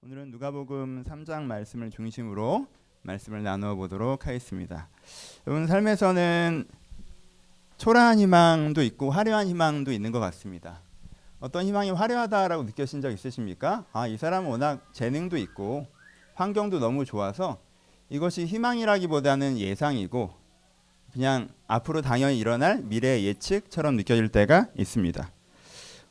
오늘은 0.00 0.30
누가복음 0.30 1.02
3장 1.02 1.42
말씀을 1.42 1.90
중심으로 1.90 2.68
말씀을 3.02 3.42
나누어 3.42 3.74
보도록 3.74 4.28
하겠습니다. 4.28 4.88
여러분 5.44 5.66
삶에서는 5.66 6.68
초라한 7.78 8.20
희망도 8.20 8.84
있고 8.84 9.10
화려한 9.10 9.48
희망도 9.48 9.90
있는 9.90 10.12
것 10.12 10.20
같습니다. 10.20 10.82
어떤 11.40 11.64
희망이 11.64 11.90
화려하다라고 11.90 12.62
느껴진 12.62 13.00
적 13.00 13.10
있으십니까? 13.10 13.86
아, 13.92 14.06
이 14.06 14.16
사람은 14.16 14.48
워낙 14.48 14.86
재능도 14.92 15.36
있고 15.36 15.88
환경도 16.34 16.78
너무 16.78 17.04
좋아서 17.04 17.60
이것이 18.08 18.46
희망이라기보다는 18.46 19.58
예상이고 19.58 20.32
그냥 21.12 21.48
앞으로 21.66 22.02
당연히 22.02 22.38
일어날 22.38 22.82
미래 22.84 23.20
예측처럼 23.24 23.96
느껴질 23.96 24.28
때가 24.28 24.68
있습니다. 24.78 25.37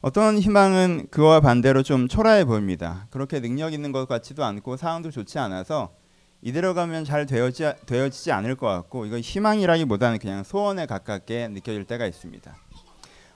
어떤 0.02 0.38
희망은 0.38 1.07
그와 1.09 1.39
반대로 1.39 1.82
좀 1.82 2.07
초라해 2.07 2.46
보입니다. 2.46 3.07
그렇게 3.09 3.41
능력 3.41 3.73
있는 3.73 3.91
것 3.91 4.07
같지도 4.07 4.46
않고 4.46 4.78
상황도 4.78 5.10
좋지 5.10 5.39
않아서 5.39 5.92
이대로 6.43 6.75
가면 6.75 7.04
잘 7.04 7.25
되어지, 7.25 7.74
되어지지 7.88 8.32
않을 8.32 8.55
것 8.55 8.68
같고 8.68 9.07
이거 9.07 9.19
희망이라기보다는 9.19 10.19
그냥 10.19 10.43
소원에 10.43 10.86
가깝게 10.86 11.47
느껴질 11.47 11.86
때가 11.86 12.05
있습니다. 12.05 12.55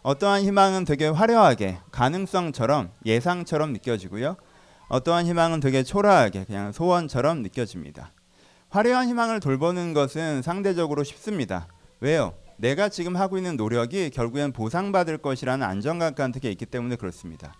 어떠한 0.03 0.43
희망은 0.43 0.85
되게 0.85 1.07
화려하게 1.07 1.79
가능성처럼 1.91 2.91
예상처럼 3.05 3.73
느껴지고요. 3.73 4.35
어떠한 4.89 5.25
희망은 5.25 5.61
되게 5.61 5.81
초라하게 5.81 6.45
그냥 6.45 6.71
소원처럼 6.71 7.41
느껴집니다. 7.41 8.11
화려한 8.69 9.07
희망을 9.07 9.39
돌보는 9.39 9.93
것은 9.93 10.43
상대적으로 10.43 11.03
쉽습니다. 11.03 11.67
왜요? 12.01 12.33
내가 12.61 12.89
지금 12.89 13.15
하고 13.15 13.37
있는 13.37 13.57
노력이 13.57 14.11
결국엔 14.11 14.51
보상받을 14.51 15.17
것이라는 15.17 15.65
안정감 15.65 16.13
같은 16.13 16.39
게 16.39 16.51
있기 16.51 16.67
때문에 16.67 16.95
그렇습니다. 16.95 17.55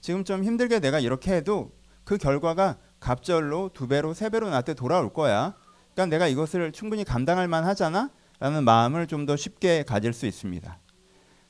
지금 0.00 0.24
좀 0.24 0.44
힘들게 0.44 0.80
내가 0.80 0.98
이렇게 0.98 1.34
해도 1.34 1.72
그 2.04 2.16
결과가 2.16 2.78
갑절로 2.98 3.68
두 3.74 3.86
배로 3.86 4.14
세 4.14 4.30
배로 4.30 4.48
나한테 4.48 4.72
돌아올 4.72 5.12
거야. 5.12 5.54
그러니까 5.92 6.06
내가 6.06 6.26
이것을 6.26 6.72
충분히 6.72 7.04
감당할 7.04 7.48
만하잖아. 7.48 8.08
라는 8.38 8.64
마음을 8.64 9.06
좀 9.06 9.26
더 9.26 9.36
쉽게 9.36 9.82
가질 9.82 10.14
수 10.14 10.24
있습니다. 10.24 10.78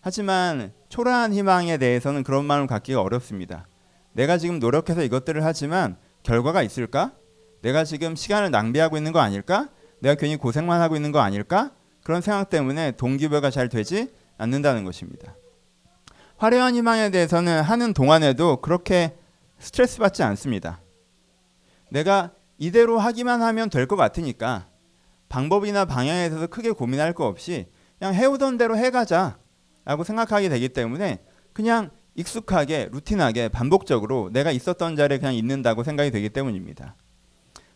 하지만 0.00 0.72
초라한 0.88 1.32
희망에 1.32 1.78
대해서는 1.78 2.24
그런 2.24 2.44
마음을 2.44 2.66
갖기가 2.66 3.02
어렵습니다. 3.02 3.68
내가 4.14 4.36
지금 4.36 4.58
노력해서 4.58 5.04
이것들을 5.04 5.44
하지만 5.44 5.96
결과가 6.24 6.62
있을까? 6.64 7.12
내가 7.62 7.84
지금 7.84 8.16
시간을 8.16 8.50
낭비하고 8.50 8.96
있는 8.96 9.12
거 9.12 9.20
아닐까? 9.20 9.68
내가 10.00 10.16
괜히 10.16 10.36
고생만 10.36 10.80
하고 10.80 10.96
있는 10.96 11.12
거 11.12 11.20
아닐까? 11.20 11.70
그런 12.06 12.20
생각 12.20 12.50
때문에 12.50 12.92
동기부여가 12.92 13.50
잘 13.50 13.68
되지 13.68 14.12
않는다는 14.38 14.84
것입니다. 14.84 15.34
화려한 16.36 16.76
희망에 16.76 17.10
대해서는 17.10 17.62
하는 17.62 17.92
동안에도 17.92 18.60
그렇게 18.60 19.16
스트레스 19.58 19.98
받지 19.98 20.22
않습니다. 20.22 20.80
내가 21.90 22.30
이대로 22.58 23.00
하기만 23.00 23.42
하면 23.42 23.70
될 23.70 23.88
것 23.88 23.96
같으니까 23.96 24.68
방법이나 25.28 25.84
방향에 25.84 26.28
대해서 26.28 26.46
크게 26.46 26.70
고민할 26.70 27.12
거 27.12 27.26
없이 27.26 27.66
그냥 27.98 28.14
해오던 28.14 28.56
대로 28.56 28.76
해가자 28.76 29.38
라고 29.84 30.04
생각하게 30.04 30.48
되기 30.48 30.68
때문에 30.68 31.24
그냥 31.52 31.90
익숙하게 32.14 32.88
루틴하게 32.92 33.48
반복적으로 33.48 34.30
내가 34.32 34.52
있었던 34.52 34.94
자리에 34.94 35.18
그냥 35.18 35.34
있는다고 35.34 35.82
생각이 35.82 36.12
되기 36.12 36.28
때문입니다. 36.28 36.94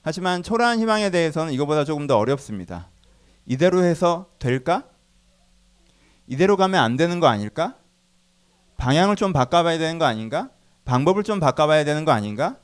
하지만 0.02 0.44
초라한 0.44 0.78
희망에 0.78 1.10
대해서는 1.10 1.52
이거보다 1.52 1.84
조금 1.84 2.06
더 2.06 2.16
어렵습니다. 2.16 2.90
이대로 3.46 3.82
해서 3.82 4.30
될까? 4.38 4.84
이대로 6.26 6.56
가면 6.56 6.80
안 6.82 6.96
되는 6.96 7.20
거 7.20 7.26
아닐까? 7.26 7.76
방향을 8.76 9.16
좀 9.16 9.32
바꿔봐야 9.32 9.78
되는 9.78 9.98
거 9.98 10.04
아닌가? 10.04 10.50
방법을 10.84 11.22
좀 11.22 11.40
바꿔봐야 11.40 11.84
되는 11.84 12.04
거 12.04 12.12
아닌가? 12.12 12.56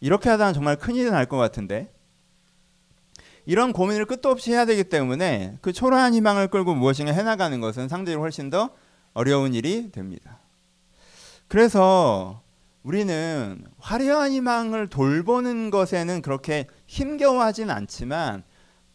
이렇게 0.00 0.28
하다가 0.30 0.52
정말 0.52 0.76
큰일이 0.76 1.10
날 1.10 1.26
것 1.26 1.36
같은데 1.36 1.92
이런 3.46 3.72
고민을 3.72 4.06
끝도 4.06 4.30
없이 4.30 4.52
해야 4.52 4.64
되기 4.64 4.84
때문에 4.84 5.58
그 5.60 5.72
초라한 5.72 6.14
희망을 6.14 6.48
끌고 6.48 6.74
무엇인가 6.74 7.12
해나가는 7.12 7.60
것은 7.60 7.88
상대적으로 7.88 8.22
훨씬 8.24 8.50
더 8.50 8.70
어려운 9.12 9.54
일이 9.54 9.90
됩니다. 9.90 10.38
그래서 11.48 12.42
우리는 12.82 13.64
화려한 13.78 14.32
희망을 14.32 14.88
돌보는 14.88 15.70
것에는 15.70 16.22
그렇게 16.22 16.66
힘겨워하진 16.86 17.70
않지만 17.70 18.44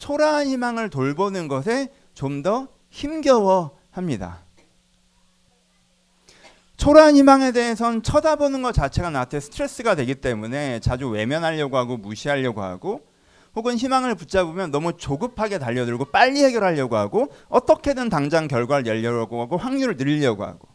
초라한 0.05 0.45
희망을 0.47 0.91
돌보는 0.91 1.47
것에 1.47 1.91
좀 2.13 2.43
더 2.43 2.67
힘겨워 2.91 3.75
합니다. 3.89 4.43
초라한 6.77 7.15
희망에 7.15 7.51
대해선 7.51 8.03
쳐다보는 8.03 8.61
것 8.61 8.71
자체가 8.71 9.09
나한테 9.09 9.39
스트레스가 9.39 9.95
되기 9.95 10.13
때문에 10.13 10.79
자주 10.79 11.09
외면하려고 11.09 11.77
하고 11.77 11.97
무시하려고 11.97 12.61
하고 12.61 13.01
혹은 13.55 13.77
희망을 13.77 14.13
붙잡으면 14.13 14.69
너무 14.69 14.95
조급하게 14.95 15.57
달려들고 15.57 16.05
빨리 16.05 16.43
해결하려고 16.43 16.97
하고 16.97 17.29
어떻게든 17.49 18.09
당장 18.09 18.47
결과를 18.47 18.83
내려고 18.83 19.41
하고 19.41 19.57
확률을 19.57 19.97
늘리려고 19.97 20.43
하고 20.43 20.67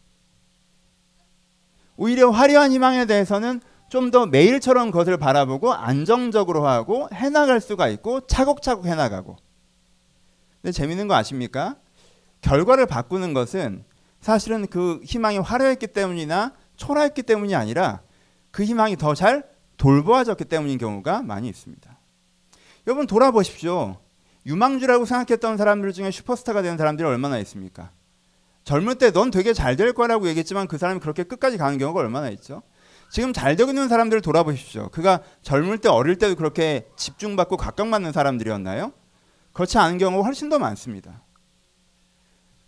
오히려 1.97 2.31
화려한 2.31 2.73
희망에 2.73 3.05
대해서는 3.07 3.61
좀 3.91 4.11
더 4.11 4.25
매일처럼 4.25 4.91
그것을 4.91 5.19
바라보고 5.19 5.73
안정적으로 5.75 6.67
하고 6.67 7.09
해나갈 7.13 7.61
수가 7.61 7.89
있고 7.89 8.27
차곡차곡 8.27 8.87
해나가고 8.87 9.37
근데 10.63 10.73
재밌는 10.73 11.09
거 11.09 11.15
아십니까? 11.15 11.77
결과를 12.41 12.87
바꾸는 12.87 13.35
것은 13.35 13.85
사실은 14.21 14.67
그 14.69 15.01
희망이 15.05 15.39
화려했기 15.39 15.89
때문이나 15.89 16.55
초라했기 16.77 17.23
때문이 17.23 17.55
아니라 17.55 18.01
그 18.51 18.65
희망이 18.65 18.97
더 18.97 19.15
잘 19.15 19.45
돌보아졌기 19.77 20.45
때문인 20.45 20.77
경우가 20.79 21.23
많이 21.23 21.49
있습니다. 21.49 21.99
여러분 22.87 23.07
돌아보십시오. 23.07 23.97
유망주라고 24.47 25.05
생각했던 25.05 25.57
사람들 25.57 25.93
중에 25.93 26.11
슈퍼스타가 26.11 26.63
되는 26.63 26.77
사람들이 26.79 27.07
얼마나 27.07 27.39
있습니까? 27.39 27.91
젊을 28.65 28.97
때 28.97 29.11
넌 29.11 29.31
되게 29.31 29.53
잘 29.53 29.77
될 29.77 29.93
거라고 29.95 30.29
얘기했지만 30.29 30.67
그 30.69 30.77
사람이 30.79 31.01
그렇게 31.01 31.23
끝까지 31.23 31.57
가는 31.57 31.79
경우가 31.79 32.01
얼마나 32.01 32.29
있죠? 32.31 32.63
지금 33.11 33.33
잘 33.33 33.57
되고 33.57 33.71
있는 33.71 33.89
사람들을 33.89 34.23
돌아보십시오. 34.23 34.89
그가 34.89 35.21
젊을 35.43 35.79
때 35.79 35.89
어릴 35.89 36.17
때도 36.17 36.37
그렇게 36.37 36.87
집중받고 36.97 37.57
각광받는 37.57 38.13
사람들이었나요? 38.13 38.93
그렇지 39.53 39.79
않은 39.79 39.99
경우가 39.99 40.25
훨씬 40.25 40.49
더 40.49 40.59
많습니다. 40.59 41.23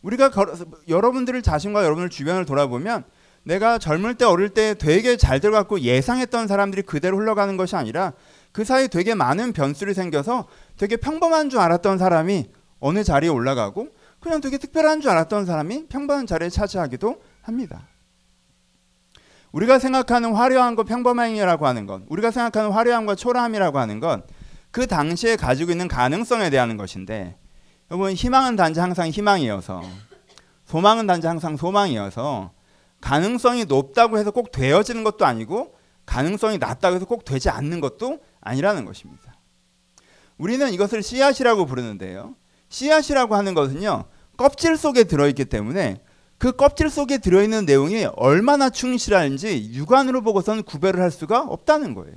우리가 0.02 0.30
걸, 0.30 0.52
여러분들을 0.88 1.42
자신과 1.42 1.84
여러분들 1.84 2.10
주변을 2.10 2.44
돌아보면 2.44 3.04
내가 3.44 3.78
젊을 3.78 4.16
때 4.16 4.24
어릴 4.24 4.48
때 4.50 4.74
되게 4.74 5.16
잘 5.16 5.38
들어갔고 5.38 5.80
예상했던 5.80 6.48
사람들이 6.48 6.82
그대로 6.82 7.18
흘러가는 7.18 7.56
것이 7.56 7.76
아니라 7.76 8.12
그 8.50 8.64
사이 8.64 8.88
되게 8.88 9.14
많은 9.14 9.52
변수를 9.52 9.94
생겨서 9.94 10.48
되게 10.76 10.96
평범한 10.96 11.50
줄 11.50 11.60
알았던 11.60 11.98
사람이 11.98 12.50
어느 12.80 13.04
자리에 13.04 13.30
올라가고 13.30 13.88
그냥 14.20 14.40
되게 14.40 14.58
특별한 14.58 15.00
줄 15.00 15.10
알았던 15.10 15.46
사람이 15.46 15.86
평범한 15.88 16.26
자리에 16.26 16.48
차지하기도 16.48 17.22
합니다. 17.42 17.88
우리가 19.52 19.78
생각하는 19.78 20.34
화려한 20.34 20.74
것 20.74 20.84
평범함이라고 20.84 21.66
하는 21.66 21.86
것, 21.86 22.02
우리가 22.08 22.30
생각하는 22.30 22.70
화려함과 22.70 23.14
초라함이라고 23.14 23.78
하는 23.78 24.00
것, 24.00 24.24
그 24.70 24.86
당시에 24.86 25.36
가지고 25.36 25.70
있는 25.70 25.88
가능성에 25.88 26.50
대한 26.50 26.76
것인데, 26.76 27.36
여러분 27.90 28.12
희망은 28.12 28.56
단지 28.56 28.80
항상 28.80 29.08
희망이어서, 29.08 29.82
소망은 30.64 31.06
단지 31.06 31.26
항상 31.26 31.56
소망이어서, 31.56 32.52
가능성이 33.02 33.66
높다고 33.66 34.18
해서 34.18 34.30
꼭 34.30 34.50
되어지는 34.52 35.04
것도 35.04 35.26
아니고, 35.26 35.74
가능성이 36.06 36.58
낮다고 36.58 36.96
해서 36.96 37.04
꼭 37.04 37.24
되지 37.24 37.50
않는 37.50 37.80
것도 37.80 38.20
아니라는 38.40 38.84
것입니다. 38.86 39.34
우리는 40.38 40.72
이것을 40.72 41.02
씨앗이라고 41.02 41.66
부르는데요. 41.66 42.34
씨앗이라고 42.70 43.36
하는 43.36 43.54
것은요, 43.54 44.04
껍질 44.36 44.76
속에 44.78 45.04
들어있기 45.04 45.44
때문에 45.44 46.00
그 46.42 46.50
껍질 46.50 46.90
속에 46.90 47.18
들어있는 47.18 47.66
내용이 47.66 48.04
얼마나 48.16 48.68
충실한지 48.68 49.70
육안으로 49.74 50.22
보고서는 50.22 50.64
구별을 50.64 51.00
할 51.00 51.12
수가 51.12 51.42
없다는 51.42 51.94
거예요. 51.94 52.16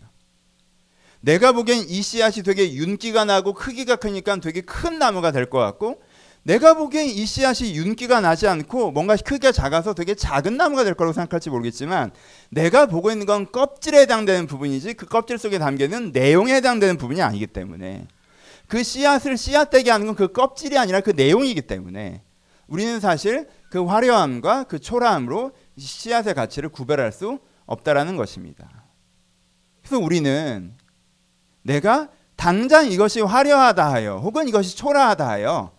내가 1.21 1.51
보기엔 1.51 1.85
이 1.87 2.01
씨앗이 2.01 2.41
되게 2.41 2.73
윤기가 2.73 3.23
나고 3.25 3.53
크기가 3.53 3.97
크니까 3.97 4.37
되게 4.37 4.61
큰 4.61 4.97
나무가 4.97 5.31
될 5.31 5.45
것 5.45 5.59
같고 5.59 6.01
내가 6.41 6.73
보기엔 6.73 7.05
이 7.05 7.23
씨앗이 7.23 7.75
윤기가 7.75 8.19
나지 8.19 8.47
않고 8.47 8.89
뭔가 8.93 9.15
크기가 9.15 9.51
작아서 9.51 9.93
되게 9.93 10.15
작은 10.15 10.57
나무가 10.57 10.83
될 10.83 10.95
거라고 10.95 11.13
생각할지 11.13 11.51
모르겠지만 11.51 12.11
내가 12.49 12.87
보고 12.87 13.11
있는 13.11 13.27
건 13.27 13.51
껍질에 13.51 13.99
해당되는 14.01 14.47
부분이지 14.47 14.95
그 14.95 15.05
껍질 15.05 15.37
속에 15.37 15.59
담겨있는 15.59 16.13
내용에 16.13 16.55
해당되는 16.55 16.97
부분이 16.97 17.21
아니기 17.21 17.45
때문에 17.45 18.07
그 18.67 18.81
씨앗을 18.81 19.37
씨앗되게 19.37 19.91
하는 19.91 20.07
건 20.07 20.15
그 20.15 20.31
껍질이 20.31 20.79
아니라 20.79 21.01
그 21.01 21.11
내용이기 21.11 21.61
때문에 21.61 22.23
우리는 22.67 22.99
사실 22.99 23.47
그 23.69 23.85
화려함과 23.85 24.65
그 24.65 24.79
초라함으로 24.79 25.51
씨앗의 25.77 26.33
가치를 26.33 26.69
구별할 26.69 27.11
수 27.11 27.39
없다라는 27.65 28.15
것입니다. 28.15 28.69
그래서 29.81 29.99
우리는 29.99 30.73
내가 31.61 32.09
당장 32.35 32.91
이것이 32.91 33.21
화려하다 33.21 33.91
하여 33.91 34.17
혹은 34.17 34.47
이것이 34.47 34.77
초라하다 34.77 35.27
하여 35.27 35.71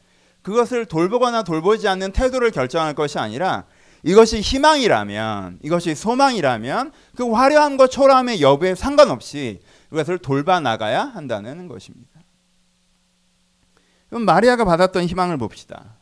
그것을 0.42 0.86
돌보거나 0.86 1.42
돌보지 1.42 1.88
않는 1.88 2.12
태도를 2.12 2.50
결정할 2.52 2.94
것이 2.94 3.18
아니라 3.18 3.64
이것이 4.04 4.40
희망이라면, 4.40 5.58
이것이 5.62 5.96
소망이라면 5.96 6.92
그 7.16 7.28
화려함과 7.32 7.88
초라함의 7.88 8.40
여부에 8.40 8.76
상관없이 8.76 9.60
이것을 9.90 10.18
돌봐 10.18 10.60
나가야 10.60 11.02
한다는 11.02 11.66
것입니다. 11.66 12.20
그럼 14.08 14.24
마리아가 14.24 14.64
받았던 14.64 15.06
희망을 15.06 15.38
봅시다. 15.38 15.95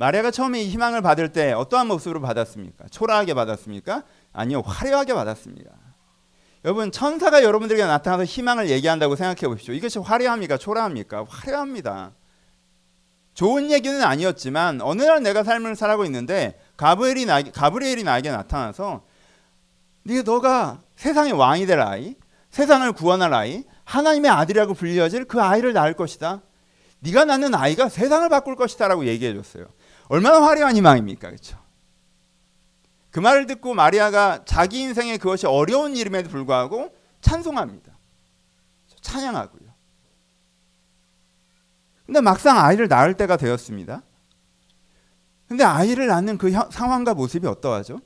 마리아가 0.00 0.30
처음에 0.30 0.62
이 0.62 0.68
희망을 0.70 1.02
받을 1.02 1.30
때 1.30 1.52
어떠한 1.52 1.86
모습으로 1.86 2.22
받았습니까? 2.22 2.86
초라하게 2.90 3.34
받았습니까? 3.34 4.02
아니요, 4.32 4.62
화려하게 4.62 5.12
받았습니다. 5.12 5.72
여러분 6.64 6.90
천사가 6.90 7.42
여러분들에게 7.42 7.84
나타나서 7.84 8.24
희망을 8.24 8.70
얘기한다고 8.70 9.14
생각해 9.14 9.46
보십시오. 9.52 9.74
이것이 9.74 9.98
화려합니까? 9.98 10.56
초라합니까? 10.56 11.26
화려합니다. 11.28 12.12
좋은 13.34 13.70
얘기는 13.70 14.02
아니었지만 14.02 14.80
어느 14.80 15.02
날 15.02 15.22
내가 15.22 15.44
삶을 15.44 15.76
살아고 15.76 16.06
있는데 16.06 16.58
가브리엘이 16.78 17.26
나 17.26 17.42
가브리엘이 17.42 18.02
나에게 18.02 18.30
나타나서 18.30 19.04
네 20.04 20.22
너가 20.22 20.80
세상의 20.96 21.34
왕이 21.34 21.66
될 21.66 21.78
아이, 21.78 22.14
세상을 22.48 22.90
구원할 22.92 23.34
아이, 23.34 23.64
하나님의 23.84 24.30
아들이라고 24.30 24.72
불려질 24.72 25.26
그 25.26 25.42
아이를 25.42 25.74
낳을 25.74 25.92
것이다. 25.92 26.40
네가 27.00 27.26
낳는 27.26 27.54
아이가 27.54 27.90
세상을 27.90 28.26
바꿀 28.30 28.56
것이다라고 28.56 29.04
얘기해 29.04 29.34
줬어요. 29.34 29.66
얼마나 30.10 30.42
화려한 30.42 30.74
희망입니까? 30.74 31.28
그렇죠? 31.28 31.56
그 33.12 33.20
말을 33.20 33.46
듣고 33.46 33.74
마리아가 33.74 34.44
자기 34.44 34.80
인생에 34.80 35.18
그것이 35.18 35.46
어려운 35.46 35.94
일임에도 35.94 36.28
불구하고 36.28 36.92
찬송합니다. 37.20 37.92
찬양하고요. 39.00 39.70
근데 42.06 42.20
막상 42.20 42.58
아이를 42.58 42.88
낳을 42.88 43.14
때가 43.14 43.36
되었습니다. 43.36 44.02
근데 45.46 45.62
아이를 45.62 46.08
낳는 46.08 46.38
그 46.38 46.50
형, 46.50 46.68
상황과 46.72 47.14
모습이 47.14 47.46
어떠하죠? 47.46 48.00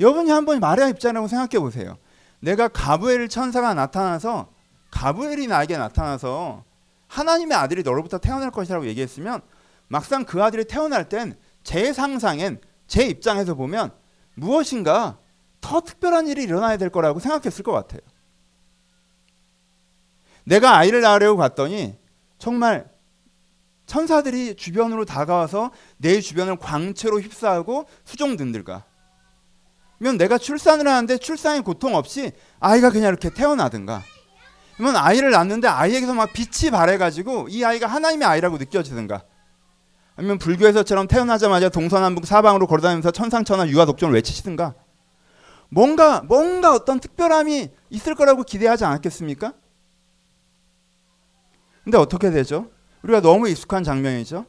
여러분이 0.00 0.28
한번 0.32 0.58
마리아 0.58 0.88
입장이라고 0.88 1.28
생각해 1.28 1.60
보세요. 1.60 1.98
내가 2.40 2.66
가브엘 2.66 3.28
천사가 3.28 3.74
나타나서 3.74 4.52
가브엘이 4.90 5.46
나에게 5.46 5.78
나타나서 5.78 6.64
하나님의 7.06 7.56
아들이 7.56 7.84
너로부터 7.84 8.18
태어날 8.18 8.50
것이라고 8.50 8.86
얘기했으면 8.86 9.40
막상 9.88 10.24
그 10.24 10.42
아들이 10.42 10.64
태어날 10.64 11.08
땐 11.08 11.36
제 11.68 11.92
상상엔 11.92 12.62
제 12.86 13.04
입장에서 13.04 13.54
보면 13.54 13.92
무엇인가 14.34 15.18
더 15.60 15.82
특별한 15.82 16.26
일이 16.28 16.44
일어나야 16.44 16.78
될 16.78 16.88
거라고 16.88 17.20
생각했을 17.20 17.62
것 17.62 17.72
같아요. 17.72 18.00
내가 20.44 20.78
아이를 20.78 21.02
낳으려고 21.02 21.36
갔더니 21.36 21.98
정말 22.38 22.90
천사들이 23.84 24.56
주변으로 24.56 25.04
다가와서 25.04 25.72
내 25.98 26.22
주변을 26.22 26.56
광채로 26.56 27.20
휩싸고 27.20 27.86
수종든들까. 28.04 28.84
면 29.98 30.16
내가 30.16 30.38
출산을 30.38 30.88
하는데 30.88 31.18
출산의 31.18 31.64
고통 31.64 31.96
없이 31.96 32.32
아이가 32.60 32.88
그냥 32.90 33.08
이렇게 33.08 33.28
태어나든가. 33.28 34.02
그러면 34.76 34.96
아이를 34.96 35.32
낳는데 35.32 35.68
아이에게서 35.68 36.14
막 36.14 36.32
빛이 36.32 36.70
발해가지고 36.70 37.48
이 37.50 37.62
아이가 37.62 37.86
하나님의 37.88 38.26
아이라고 38.26 38.56
느껴지든가. 38.56 39.24
아니면 40.18 40.38
불교에서처럼 40.38 41.06
태어나자마자 41.06 41.68
동서남북 41.68 42.26
사방으로 42.26 42.66
걸어다니면서 42.66 43.12
천상천하 43.12 43.68
유아 43.68 43.84
독존을 43.84 44.14
외치시든가 44.16 44.74
뭔가 45.68 46.22
뭔가 46.22 46.74
어떤 46.74 46.98
특별함이 46.98 47.68
있을 47.90 48.16
거라고 48.16 48.42
기대하지 48.42 48.84
않았겠습니까? 48.84 49.54
근데 51.84 51.98
어떻게 51.98 52.32
되죠? 52.32 52.68
우리가 53.02 53.20
너무 53.20 53.48
익숙한 53.48 53.84
장면이죠. 53.84 54.44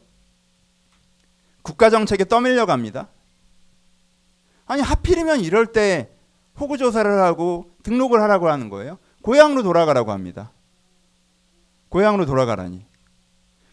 국가 1.61 1.91
정책에 1.91 2.25
떠밀려 2.25 2.65
갑니다. 2.65 3.09
아니 4.65 4.81
하필이면 4.81 5.41
이럴 5.41 5.67
때 5.67 6.09
호구 6.59 6.79
조사를 6.79 7.21
하고 7.21 7.75
등록을 7.83 8.19
하라고 8.23 8.49
하는 8.49 8.69
거예요. 8.69 8.97
고향으로 9.21 9.61
돌아가라고 9.61 10.11
합니다. 10.11 10.51
고향으로 11.89 12.25
돌아가라니. 12.25 12.88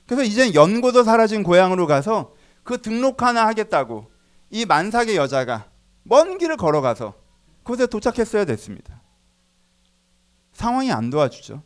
그래서 0.07 0.23
이제 0.23 0.55
연고도 0.55 1.03
사라진 1.05 1.43
고향으로 1.43 1.87
가서 1.87 2.35
그 2.63 2.81
등록 2.81 3.23
하나 3.23 3.47
하겠다고 3.47 4.11
이 4.51 4.65
만삭의 4.65 5.17
여자가 5.17 5.69
먼 6.05 6.39
길을 6.39 6.57
걸어가서 6.57 7.15
그곳에 7.65 7.87
도착했어야 7.87 8.45
됐습니다. 8.45 9.03
상황이 10.53 10.93
안 10.93 11.11
도와주죠. 11.11 11.63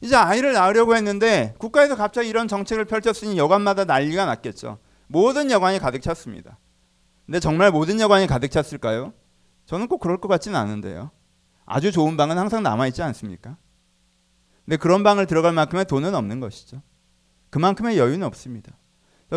이제 0.00 0.14
아이를 0.14 0.52
낳으려고 0.52 0.94
했는데 0.94 1.54
국가에서 1.58 1.96
갑자기 1.96 2.28
이런 2.28 2.46
정책을 2.46 2.84
펼쳤으니 2.84 3.36
여관마다 3.36 3.84
난리가 3.84 4.26
났겠죠. 4.26 4.78
모든 5.08 5.50
여관이 5.50 5.78
가득 5.78 6.02
찼습니다. 6.02 6.58
근데 7.26 7.40
정말 7.40 7.70
모든 7.70 7.98
여관이 7.98 8.26
가득 8.26 8.50
찼을까요? 8.50 9.12
저는 9.66 9.88
꼭 9.88 9.98
그럴 9.98 10.18
것 10.18 10.28
같지는 10.28 10.58
않은데요. 10.58 11.10
아주 11.66 11.90
좋은 11.90 12.16
방은 12.16 12.38
항상 12.38 12.62
남아 12.62 12.86
있지 12.88 13.02
않습니까? 13.02 13.56
근데 14.68 14.76
그런 14.76 15.02
방을 15.02 15.26
들어갈 15.26 15.54
만큼의 15.54 15.86
돈은 15.86 16.14
없는 16.14 16.40
것이죠. 16.40 16.82
그만큼의 17.48 17.96
여유는 17.96 18.26
없습니다. 18.26 18.76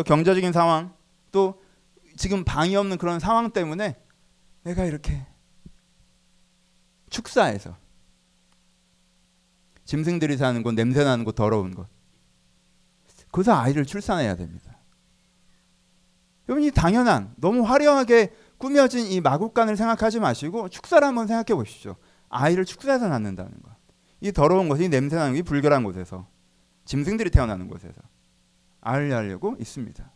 경제적인 0.04 0.52
상황 0.52 0.94
또 1.30 1.62
지금 2.18 2.44
방이 2.44 2.76
없는 2.76 2.98
그런 2.98 3.18
상황 3.18 3.50
때문에 3.50 3.98
내가 4.62 4.84
이렇게 4.84 5.26
축사해서 7.08 7.78
짐승들이 9.86 10.36
사는 10.36 10.62
곳, 10.62 10.74
냄새 10.74 11.02
나는 11.02 11.24
곳, 11.24 11.34
더러운 11.34 11.74
곳. 11.74 11.88
거기서 13.30 13.54
아이를 13.54 13.86
출산해야 13.86 14.36
됩니다. 14.36 14.76
여러분 16.46 16.62
이 16.62 16.70
당연한 16.70 17.32
너무 17.38 17.62
화려하게 17.62 18.34
꾸며진 18.58 19.06
이 19.06 19.22
마국간을 19.22 19.78
생각하지 19.78 20.20
마시고 20.20 20.68
축사를 20.68 21.08
한번 21.08 21.26
생각해 21.26 21.56
보십시오. 21.56 21.96
아이를 22.28 22.66
축사해서 22.66 23.08
낳는다는 23.08 23.52
것. 23.62 23.71
이 24.22 24.30
더러운 24.30 24.68
곳이 24.68 24.88
냄새나는 24.88 25.34
이 25.34 25.42
불결한 25.42 25.82
곳에서 25.82 26.28
짐승들이 26.84 27.30
태어나는 27.30 27.66
곳에서 27.66 28.00
알려고 28.80 29.56
있습니다. 29.58 30.10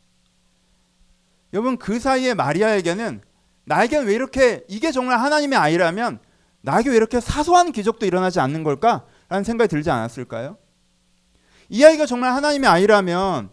여러분 1.53 1.77
그 1.77 1.99
사이에 1.99 2.33
마리아에게는 2.35 3.21
나에게는 3.65 4.07
왜 4.07 4.15
이렇게 4.15 4.65
이게 4.69 4.93
정말 4.93 5.19
하나님의 5.21 5.59
아이라면 5.59 6.21
나에게 6.61 6.91
왜 6.91 6.97
이렇게 6.97 7.19
사소한 7.19 7.73
기적도 7.73 8.07
일어나지 8.07 8.39
않는 8.39 8.63
걸까라는 8.63 9.43
생각이 9.45 9.69
들지 9.69 9.91
않았을까요? 9.91 10.57
이 11.69 11.85
아이가 11.85 12.07
정말 12.07 12.33
하나님의 12.33 12.71
아이라면 12.71 13.51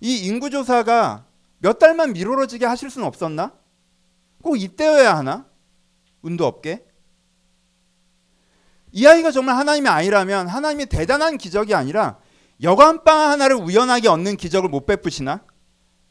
이 0.00 0.26
인구조사가 0.26 1.26
몇 1.58 1.80
달만 1.80 2.12
미뤄지게 2.12 2.66
하실 2.66 2.88
수는 2.88 3.04
없었나? 3.04 3.52
꼭 4.42 4.60
이때여야 4.60 5.16
하나? 5.16 5.46
운도 6.22 6.46
없게? 6.46 6.87
이 8.92 9.06
아이가 9.06 9.30
정말 9.30 9.56
하나님의 9.56 9.90
아이라면 9.90 10.48
하나님이 10.48 10.86
대단한 10.86 11.38
기적이 11.38 11.74
아니라 11.74 12.18
여관방 12.62 13.18
하나를 13.30 13.56
우연하게 13.56 14.08
얻는 14.08 14.36
기적을 14.36 14.68
못 14.68 14.86
베푸시나? 14.86 15.42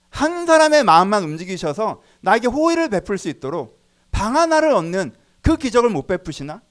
한 0.10 0.46
사람의 0.46 0.84
마음만 0.84 1.24
움직이셔서 1.24 2.02
나에게 2.22 2.48
호의를 2.48 2.90
베풀 2.90 3.18
수 3.18 3.30
있도록 3.30 3.82
방 4.12 4.36
하나를 4.38 4.72
얻는 4.72 5.14
그 5.42 5.58
기적을 5.58 5.90
못 5.90 6.08
베푸시나? 6.08 6.62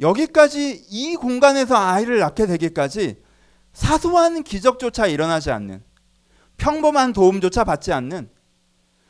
여기까지 0.00 0.86
이 0.90 1.14
공간에서 1.16 1.76
아이를 1.76 2.18
낳게 2.18 2.46
되기까지 2.46 3.22
사소한 3.72 4.42
기적조차 4.42 5.06
일어나지 5.06 5.50
않는 5.50 5.82
평범한 6.56 7.12
도움조차 7.12 7.64
받지 7.64 7.92
않는 7.92 8.30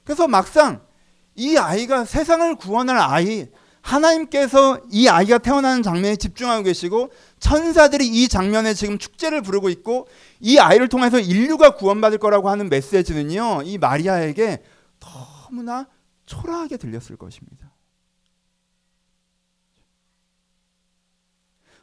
그래서 0.05 0.29
막상 0.29 0.85
이 1.35 1.57
아이가 1.57 2.05
세상을 2.05 2.57
구원할 2.57 2.99
아이 2.99 3.49
하나님께서 3.83 4.81
이 4.91 5.09
아이가 5.09 5.39
태어나는 5.39 5.83
장면에 5.83 6.17
집중하고 6.17 6.62
계시고 6.62 7.12
천사들이 7.41 8.07
이 8.07 8.29
장면에 8.29 8.75
지금 8.75 8.97
축제를 8.99 9.43
부르고 9.43 9.69
있고 9.71 10.09
이 10.41 10.59
아이를 10.59 10.89
통해서 10.89 11.19
인류가 11.19 11.75
구원받을 11.75 12.19
거라고 12.19 12.49
하는 12.49 12.69
메시지는요. 12.69 13.62
이 13.65 13.79
마리아에게 13.79 14.62
너무나 15.01 15.89
초라하게 16.27 16.77
들렸을 16.77 17.17
것입니다. 17.17 17.73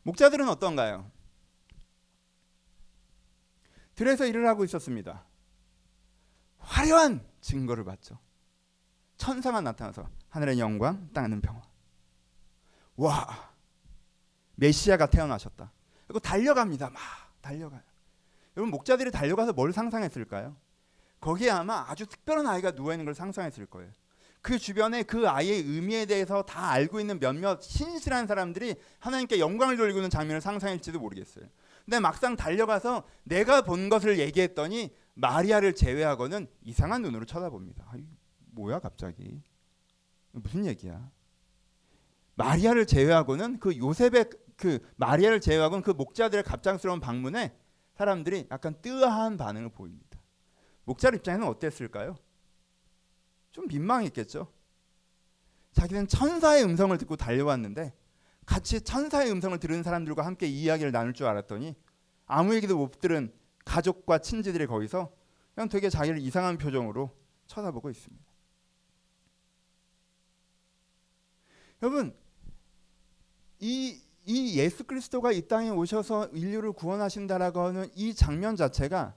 목자들은 0.03 0.47
어떤가요? 0.47 1.11
들에서 3.95 4.25
일을 4.25 4.47
하고 4.47 4.63
있었습니다. 4.63 5.25
화려한 6.57 7.25
증거를 7.41 7.83
봤죠. 7.83 8.17
천사만 9.17 9.65
나타나서 9.65 10.07
하늘의 10.29 10.59
영광, 10.59 11.09
땅은 11.13 11.41
평화. 11.41 11.68
와 12.99 13.53
메시아가 14.55 15.05
태어나셨다. 15.05 15.71
그리고 16.05 16.19
달려갑니다. 16.19 16.89
막 16.89 17.01
달려가요. 17.41 17.81
여러분 18.57 18.71
목자들이 18.71 19.09
달려가서 19.09 19.53
뭘 19.53 19.71
상상했을까요? 19.71 20.55
거기에 21.21 21.49
아마 21.49 21.85
아주 21.87 22.05
특별한 22.05 22.45
아이가 22.45 22.71
누워 22.71 22.91
있는 22.91 23.05
걸 23.05 23.15
상상했을 23.15 23.67
거예요. 23.67 23.89
그 24.41 24.57
주변에 24.57 25.03
그 25.03 25.29
아이의 25.29 25.61
의미에 25.61 26.05
대해서 26.05 26.43
다 26.43 26.71
알고 26.71 26.99
있는 26.99 27.19
몇몇 27.19 27.61
신실한 27.61 28.27
사람들이 28.27 28.75
하나님께 28.99 29.39
영광을 29.39 29.77
돌리고 29.77 29.99
있는 29.99 30.09
장면을 30.09 30.41
상상할지도 30.41 30.99
모르겠어요. 30.99 31.45
근데 31.85 31.99
막상 31.99 32.35
달려가서 32.35 33.03
내가 33.23 33.61
본 33.61 33.89
것을 33.89 34.19
얘기했더니 34.19 34.93
마리아를 35.13 35.73
제외하고는 35.73 36.47
이상한 36.63 37.01
눈으로 37.01 37.25
쳐다봅니다. 37.25 37.93
뭐야 38.51 38.79
갑자기 38.79 39.41
무슨 40.31 40.65
얘기야? 40.65 41.09
마리아를 42.39 42.85
제외하고는 42.85 43.59
그 43.59 43.77
요셉의 43.77 44.29
그 44.55 44.79
마리아를 44.95 45.41
제외하고는 45.41 45.83
그 45.83 45.91
목자들의 45.91 46.41
갑작스러운 46.45 47.01
방문에 47.01 47.53
사람들이 47.95 48.47
약간 48.49 48.81
뜨아한 48.81 49.35
반응을 49.35 49.69
보입니다. 49.69 50.17
목자 50.85 51.09
입장에는 51.09 51.45
어땠을까요? 51.45 52.15
좀 53.51 53.67
민망했겠죠. 53.67 54.47
자기는 55.73 56.07
천사의 56.07 56.63
음성을 56.63 56.97
듣고 56.97 57.17
달려왔는데 57.17 57.93
같이 58.45 58.81
천사의 58.81 59.31
음성을 59.31 59.57
들은 59.59 59.83
사람들과 59.83 60.25
함께 60.25 60.47
이야기를 60.47 60.93
나눌 60.93 61.13
줄 61.13 61.27
알았더니 61.27 61.75
아무 62.25 62.55
얘기도 62.55 62.77
못 62.77 63.01
들은 63.01 63.33
가족과 63.65 64.19
친지들이 64.19 64.65
거기서 64.65 65.11
그냥 65.53 65.67
되게 65.67 65.89
자기를 65.89 66.19
이상한 66.19 66.57
표정으로 66.57 67.13
쳐다보고 67.47 67.89
있습니다. 67.89 68.25
여러분 71.81 72.15
이, 73.59 74.01
이 74.25 74.57
예수 74.57 74.83
그리스도가 74.83 75.31
이 75.31 75.47
땅에 75.47 75.69
오셔서 75.69 76.27
인류를 76.27 76.71
구원하신다라고 76.73 77.61
하는 77.61 77.89
이 77.95 78.13
장면 78.13 78.55
자체가 78.55 79.15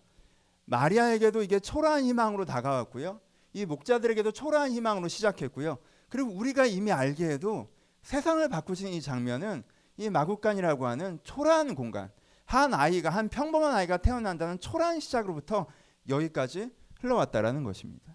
마리아에게도 0.64 1.42
이게 1.42 1.60
초라한 1.60 2.04
희망으로 2.04 2.44
다가왔고요. 2.44 3.20
이 3.52 3.66
목자들에게도 3.66 4.32
초라한 4.32 4.72
희망으로 4.72 5.08
시작했고요. 5.08 5.78
그리고 6.08 6.30
우리가 6.30 6.66
이미 6.66 6.92
알게 6.92 7.28
해도 7.28 7.68
세상을 8.02 8.46
바꾸신 8.48 8.88
이 8.88 9.00
장면은 9.00 9.62
이 9.96 10.10
마국간이라고 10.10 10.86
하는 10.86 11.18
초라한 11.22 11.74
공간, 11.74 12.10
한 12.44 12.74
아이가 12.74 13.10
한 13.10 13.28
평범한 13.28 13.74
아이가 13.74 13.98
태어난다는 13.98 14.58
초라한 14.60 15.00
시작으로부터 15.00 15.66
여기까지 16.08 16.70
흘러왔다라는 17.00 17.64
것입니다. 17.64 18.14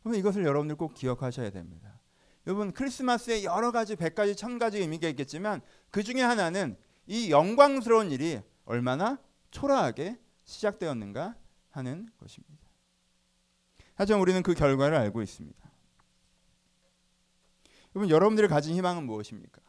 그러면 0.00 0.20
이것을 0.20 0.44
여러분들 0.44 0.76
꼭 0.76 0.94
기억하셔야 0.94 1.50
됩니다. 1.50 2.00
여러분 2.46 2.72
크리스마스에 2.72 3.42
여러 3.44 3.72
가지 3.72 3.96
백 3.96 4.14
가지 4.14 4.36
천 4.36 4.58
가지 4.58 4.78
의미가 4.78 5.08
있겠지만 5.08 5.60
그 5.90 6.02
중에 6.02 6.22
하나는 6.22 6.76
이 7.06 7.30
영광스러운 7.30 8.10
일이 8.10 8.40
얼마나 8.64 9.18
초라하게 9.50 10.18
시작되었는가 10.44 11.34
하는 11.70 12.08
것입니다. 12.18 12.54
하지만 13.94 14.20
우리는 14.20 14.42
그 14.42 14.54
결과를 14.54 14.96
알고 14.96 15.22
있습니다. 15.22 15.56
여러분 17.94 18.10
여러분들이 18.10 18.46
가진 18.46 18.74
희망은 18.74 19.04
무엇입니까? 19.04 19.60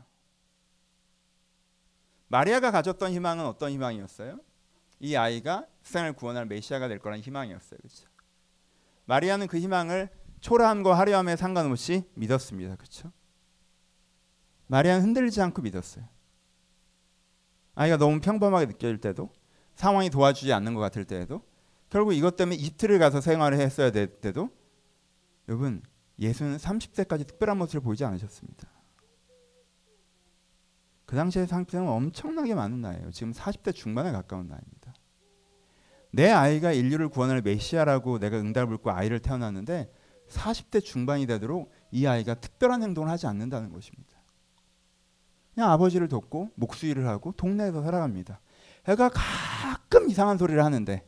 마리아가 2.27 2.71
가졌던 2.71 3.13
희망은 3.13 3.45
어떤 3.45 3.71
희망이었어요? 3.71 4.39
이 4.99 5.15
아이가 5.15 5.65
세상을 5.81 6.11
구원할 6.13 6.45
메시아가 6.45 6.89
될 6.89 6.99
거라는 6.99 7.23
희망이었어요. 7.23 7.79
그렇죠? 7.79 8.07
마리아는 9.05 9.47
그 9.47 9.57
희망을 9.57 10.09
초라함과 10.41 10.97
화려함에 10.97 11.35
상관없이 11.35 12.03
믿었습니다. 12.15 12.75
그렇죠? 12.75 13.11
마리아는 14.67 15.03
흔들리지 15.03 15.41
않고 15.41 15.61
믿었어요. 15.61 16.05
아이가 17.75 17.97
너무 17.97 18.19
평범하게 18.19 18.65
느껴질 18.67 18.99
때도 18.99 19.31
상황이 19.75 20.09
도와주지 20.09 20.51
않는 20.53 20.73
것 20.73 20.79
같을 20.79 21.05
때에도 21.05 21.43
결국 21.89 22.13
이것 22.13 22.35
때문에 22.35 22.57
이틀을 22.57 22.99
가서 22.99 23.21
생활을 23.21 23.59
했어야 23.59 23.91
될 23.91 24.07
때도 24.07 24.49
여러분 25.47 25.81
예수는 26.19 26.57
30세까지 26.57 27.27
특별한 27.27 27.57
모습을 27.57 27.81
보이지 27.81 28.03
않으셨습니다. 28.03 28.67
그 31.05 31.15
당시에 31.15 31.45
30세는 31.45 31.87
엄청나게 31.87 32.53
많은 32.55 32.81
나이예요. 32.81 33.11
지금 33.11 33.31
40대 33.31 33.73
중반에 33.73 34.11
가까운 34.11 34.47
나이입니다. 34.47 34.93
내 36.11 36.29
아이가 36.31 36.73
인류를 36.73 37.09
구원할 37.09 37.41
메시아라고 37.41 38.19
내가 38.19 38.37
응답을 38.39 38.73
묻고 38.73 38.91
아이를 38.91 39.19
태어났는데 39.19 39.89
40대 40.29 40.83
중반이 40.83 41.25
되도록 41.25 41.71
이 41.91 42.05
아이가 42.05 42.35
특별한 42.35 42.83
행동을 42.83 43.09
하지 43.09 43.27
않는다는 43.27 43.71
것입니다. 43.71 44.17
그냥 45.53 45.71
아버지를 45.71 46.07
돕고 46.07 46.51
목수일을 46.55 47.07
하고 47.07 47.31
동네에서 47.31 47.81
살아갑니다. 47.81 48.39
애가 48.87 49.09
가끔 49.09 50.09
이상한 50.09 50.37
소리를 50.37 50.63
하는데 50.63 51.07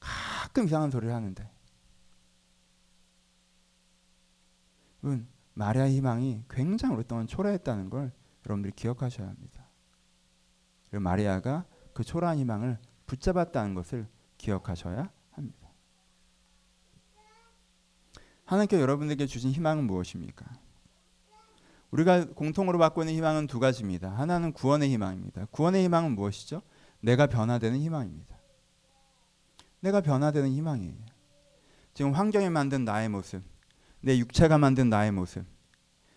가끔 0.00 0.64
이상한 0.64 0.90
소리를 0.90 1.14
하는데 1.14 1.50
여러분 5.02 5.28
마리아의 5.54 5.94
희망이 5.96 6.44
굉장히 6.48 6.94
오랫동안 6.94 7.26
초라했다는 7.26 7.90
걸 7.90 8.12
여러분들이 8.46 8.72
기억하셔야 8.74 9.28
합니다. 9.28 9.68
그리고 10.88 11.02
마리아가 11.02 11.64
그 11.92 12.04
초라한 12.04 12.38
희망을 12.38 12.78
붙잡았다는 13.06 13.74
것을 13.74 14.08
기억하셔야 14.38 15.10
합니다. 15.32 15.68
하나님께 18.48 18.80
여러분에게 18.80 19.26
주신 19.26 19.50
희망은 19.50 19.84
무엇입니까? 19.84 20.46
우리가 21.90 22.28
공통으로 22.28 22.78
받고 22.78 23.02
있는 23.02 23.14
희망은 23.14 23.46
두 23.46 23.60
가지입니다. 23.60 24.08
하나는 24.10 24.54
구원의 24.54 24.88
희망입니다. 24.88 25.44
구원의 25.50 25.84
희망은 25.84 26.12
무엇이죠? 26.12 26.62
내가 27.00 27.26
변화되는 27.26 27.78
희망입니다. 27.78 28.38
내가 29.80 30.00
변화되는 30.00 30.50
희망이에요. 30.50 30.96
지금 31.92 32.12
환경이 32.12 32.48
만든 32.48 32.86
나의 32.86 33.10
모습, 33.10 33.42
내 34.00 34.16
육체가 34.16 34.56
만든 34.56 34.88
나의 34.88 35.12
모습, 35.12 35.44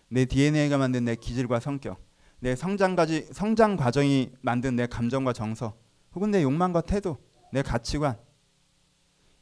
내 0.08 0.24
DNA가 0.24 0.78
만든 0.78 1.04
내 1.04 1.16
기질과 1.16 1.60
성격, 1.60 2.02
내 2.40 2.56
성장까지 2.56 3.28
성장 3.32 3.76
과정이 3.76 4.32
만든 4.40 4.74
내 4.74 4.86
감정과 4.86 5.34
정서, 5.34 5.76
혹은 6.14 6.30
내 6.30 6.42
욕망과 6.42 6.80
태도, 6.80 7.18
내 7.52 7.60
가치관 7.60 8.16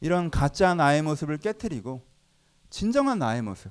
이런 0.00 0.28
가짜 0.28 0.74
나의 0.74 1.02
모습을 1.02 1.38
깨뜨리고 1.38 2.09
진정한 2.70 3.18
나의 3.18 3.42
모습, 3.42 3.70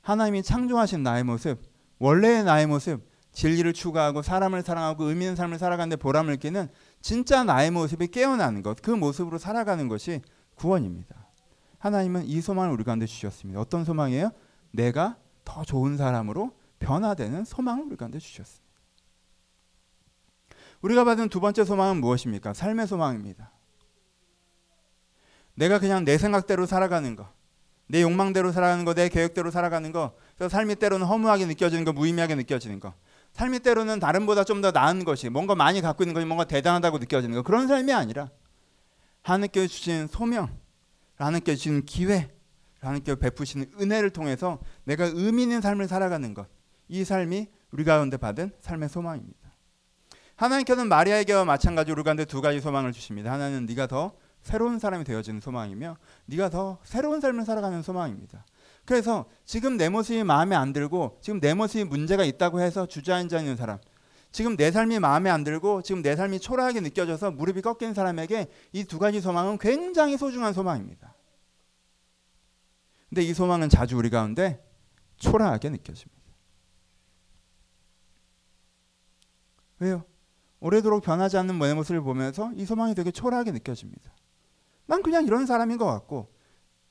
하나님이 0.00 0.42
창조하신 0.42 1.02
나의 1.02 1.24
모습, 1.24 1.62
원래의 1.98 2.44
나의 2.44 2.66
모습, 2.66 3.08
진리를 3.32 3.72
추구하고 3.72 4.22
사람을 4.22 4.62
사랑하고 4.62 5.04
의미 5.04 5.24
있는 5.24 5.36
삶을 5.36 5.58
살아가는데 5.58 5.96
보람을 5.96 6.32
느끼는 6.32 6.68
진짜 7.00 7.44
나의 7.44 7.70
모습이 7.70 8.08
깨어나는 8.08 8.62
것, 8.62 8.82
그 8.82 8.90
모습으로 8.90 9.38
살아가는 9.38 9.86
것이 9.88 10.20
구원입니다. 10.56 11.28
하나님은 11.78 12.26
이 12.26 12.40
소망을 12.40 12.72
우리 12.72 12.84
가운데 12.84 13.06
주셨습니다. 13.06 13.60
어떤 13.60 13.84
소망이에요? 13.84 14.30
내가 14.72 15.16
더 15.44 15.64
좋은 15.64 15.96
사람으로 15.96 16.56
변화되는 16.78 17.44
소망을 17.44 17.84
우리 17.84 17.96
가운데 17.96 18.18
주셨습니다. 18.18 18.70
우리가 20.82 21.04
받은 21.04 21.28
두 21.28 21.40
번째 21.40 21.64
소망은 21.64 22.00
무엇입니까? 22.00 22.54
삶의 22.54 22.86
소망입니다. 22.86 23.52
내가 25.54 25.78
그냥 25.78 26.04
내 26.04 26.16
생각대로 26.16 26.64
살아가는 26.66 27.16
것, 27.16 27.28
내 27.90 28.02
욕망대로 28.02 28.52
살아가는 28.52 28.84
거, 28.84 28.94
내 28.94 29.08
계획대로 29.08 29.50
살아가는 29.50 29.90
거, 29.90 30.14
그래서 30.36 30.48
삶이 30.48 30.76
때로는 30.76 31.06
허무하게 31.06 31.46
느껴지는 31.46 31.84
거, 31.84 31.92
무의미하게 31.92 32.36
느껴지는 32.36 32.78
거, 32.78 32.94
삶이 33.32 33.60
때로는 33.60 33.98
다른보다 33.98 34.44
좀 34.44 34.60
더 34.60 34.70
나은 34.70 35.04
것이, 35.04 35.28
뭔가 35.28 35.54
많이 35.56 35.80
갖고 35.80 36.04
있는 36.04 36.14
것이 36.14 36.24
뭔가 36.24 36.44
대단하다고 36.44 36.98
느껴지는 36.98 37.34
거, 37.34 37.42
그런 37.42 37.66
삶이 37.66 37.92
아니라 37.92 38.30
하나님께 39.22 39.66
주신 39.66 40.06
소명, 40.06 40.56
하나님께 41.16 41.56
주신 41.56 41.84
기회, 41.84 42.30
하나님께 42.80 43.16
베푸시는 43.16 43.72
은혜를 43.80 44.10
통해서 44.10 44.60
내가 44.84 45.06
의미 45.06 45.42
있는 45.42 45.60
삶을 45.60 45.88
살아가는 45.88 46.32
것. 46.32 46.46
이 46.88 47.04
삶이 47.04 47.48
우리 47.72 47.84
가운데 47.84 48.16
받은 48.16 48.52
삶의 48.60 48.88
소망입니다. 48.88 49.38
하나님께서는 50.36 50.88
마리아에게와 50.88 51.44
마찬가지로 51.44 51.94
우리 51.96 52.02
가운데 52.04 52.24
두 52.24 52.40
가지 52.40 52.60
소망을 52.60 52.92
주십니다. 52.92 53.32
하나는 53.32 53.66
네가 53.66 53.88
더 53.88 54.12
새로운 54.42 54.78
사람이 54.78 55.04
되어지는 55.04 55.40
소망이며 55.40 55.96
네가 56.26 56.50
더 56.50 56.78
새로운 56.84 57.20
삶을 57.20 57.44
살아가는 57.44 57.82
소망입니다. 57.82 58.44
그래서 58.84 59.26
지금 59.44 59.76
내 59.76 59.88
모습이 59.88 60.24
마음에 60.24 60.56
안 60.56 60.72
들고 60.72 61.18
지금 61.22 61.40
내 61.40 61.54
모습이 61.54 61.84
문제가 61.84 62.24
있다고 62.24 62.60
해서 62.60 62.86
주저앉아 62.86 63.38
있는 63.38 63.56
사람 63.56 63.78
지금 64.32 64.56
내 64.56 64.70
삶이 64.70 64.98
마음에 65.00 65.28
안 65.28 65.44
들고 65.44 65.82
지금 65.82 66.02
내 66.02 66.16
삶이 66.16 66.40
초라하게 66.40 66.80
느껴져서 66.80 67.32
무릎이 67.32 67.62
꺾인 67.62 67.94
사람에게 67.94 68.48
이 68.72 68.84
두 68.84 68.98
가지 68.98 69.20
소망은 69.20 69.58
굉장히 69.58 70.16
소중한 70.16 70.52
소망입니다. 70.52 71.14
근데 73.08 73.22
이 73.22 73.34
소망은 73.34 73.68
자주 73.68 73.96
우리 73.96 74.08
가운데 74.08 74.64
초라하게 75.16 75.70
느껴집니다. 75.70 76.20
왜요? 79.80 80.04
오래도록 80.60 81.02
변하지 81.02 81.36
않는 81.38 81.58
내 81.58 81.74
모습을 81.74 82.02
보면서 82.02 82.52
이 82.54 82.64
소망이 82.64 82.94
되게 82.94 83.10
초라하게 83.10 83.50
느껴집니다. 83.52 84.12
난 84.86 85.02
그냥 85.02 85.24
이런 85.24 85.46
사람인 85.46 85.78
것 85.78 85.86
같고 85.86 86.32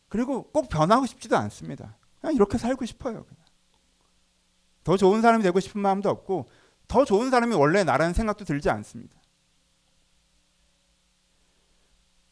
그리고 0.08 0.50
꼭 0.52 0.70
변하고 0.70 1.06
싶지도 1.06 1.38
않습니다. 1.38 1.98
그냥 2.20 2.36
이렇게 2.36 2.58
살고 2.58 2.86
싶어요. 2.86 3.26
그냥. 3.26 3.40
더 4.84 4.98
좋은 4.98 5.22
사람이 5.22 5.44
되고 5.44 5.60
싶은 5.60 5.82
마음도 5.82 6.10
없고 6.10 6.48
더 6.88 7.06
좋은 7.06 7.30
사람이 7.30 7.56
원래 7.56 7.84
나라는 7.84 8.14
생각도 8.14 8.46
들지 8.46 8.70
않습니다. 8.70 9.20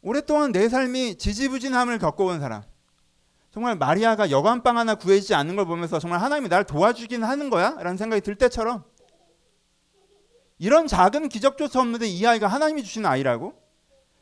오랫동안 0.02 0.52
내 0.52 0.70
삶이 0.70 1.18
지지부진함을 1.18 2.00
겪어온 2.00 2.40
사람. 2.40 2.64
정말 3.52 3.76
마리아가 3.76 4.30
여관방 4.30 4.78
하나 4.78 4.96
구해지지 4.96 5.34
않는 5.36 5.56
걸 5.56 5.66
보면서 5.66 6.00
정말 6.00 6.22
하나님이 6.22 6.50
날 6.50 6.64
도와주긴 6.64 7.24
하는 7.24 7.50
거야? 7.50 7.76
라는 7.80 7.98
생각이 7.98 8.22
들 8.22 8.36
때처럼 8.36 8.84
이런 10.60 10.88
작은 10.88 11.30
기적조차 11.30 11.80
없는데 11.80 12.08
이 12.08 12.26
아이가 12.26 12.48
하나님이 12.48 12.84
주신 12.84 13.06
아이라고? 13.06 13.54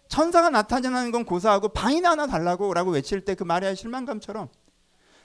천사가 0.07 0.49
나타나는 0.49 1.11
건 1.11 1.25
고사하고 1.25 1.69
방이나 1.69 2.11
하나 2.11 2.27
달라고 2.27 2.73
라고 2.73 2.91
외칠 2.91 3.25
때 3.25 3.35
그 3.35 3.43
마리아의 3.43 3.75
실망감처럼 3.75 4.49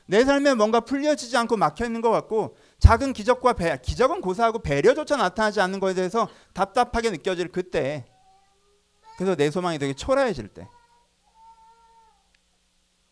내 0.07 0.25
삶에 0.25 0.55
뭔가 0.55 0.81
풀려지지 0.81 1.37
않고 1.37 1.57
막혀 1.57 1.85
있는 1.85 2.01
것 2.01 2.11
같고 2.11 2.57
작은 2.81 3.13
기적과 3.13 3.53
배, 3.53 3.79
기적은 3.81 4.21
고사하고 4.21 4.59
배려조차 4.61 5.17
나타나지 5.17 5.61
않는 5.61 5.79
것에 5.79 5.95
대해서 5.95 6.29
답답하게 6.53 7.11
느껴질 7.11 7.53
그때 7.53 8.05
그래서 9.17 9.37
내 9.37 9.51
소망이 9.51 9.79
되게 9.79 9.93
초라해질 9.95 10.49
때 10.49 10.69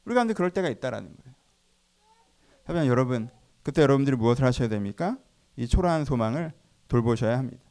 우리가 0.05 0.23
근데 0.23 0.35
그럴 0.35 0.51
때가 0.51 0.69
있다라는 0.71 1.15
거예요. 1.17 1.35
하지만 2.65 2.87
여러분 2.87 3.29
그때 3.63 3.83
여러분들이 3.83 4.17
무엇을 4.17 4.45
하셔야 4.45 4.69
됩니까? 4.69 5.19
이 5.57 5.69
초라한 5.69 6.05
소망을 6.05 6.53
돌보셔야 6.89 7.39
합니다. 7.39 7.63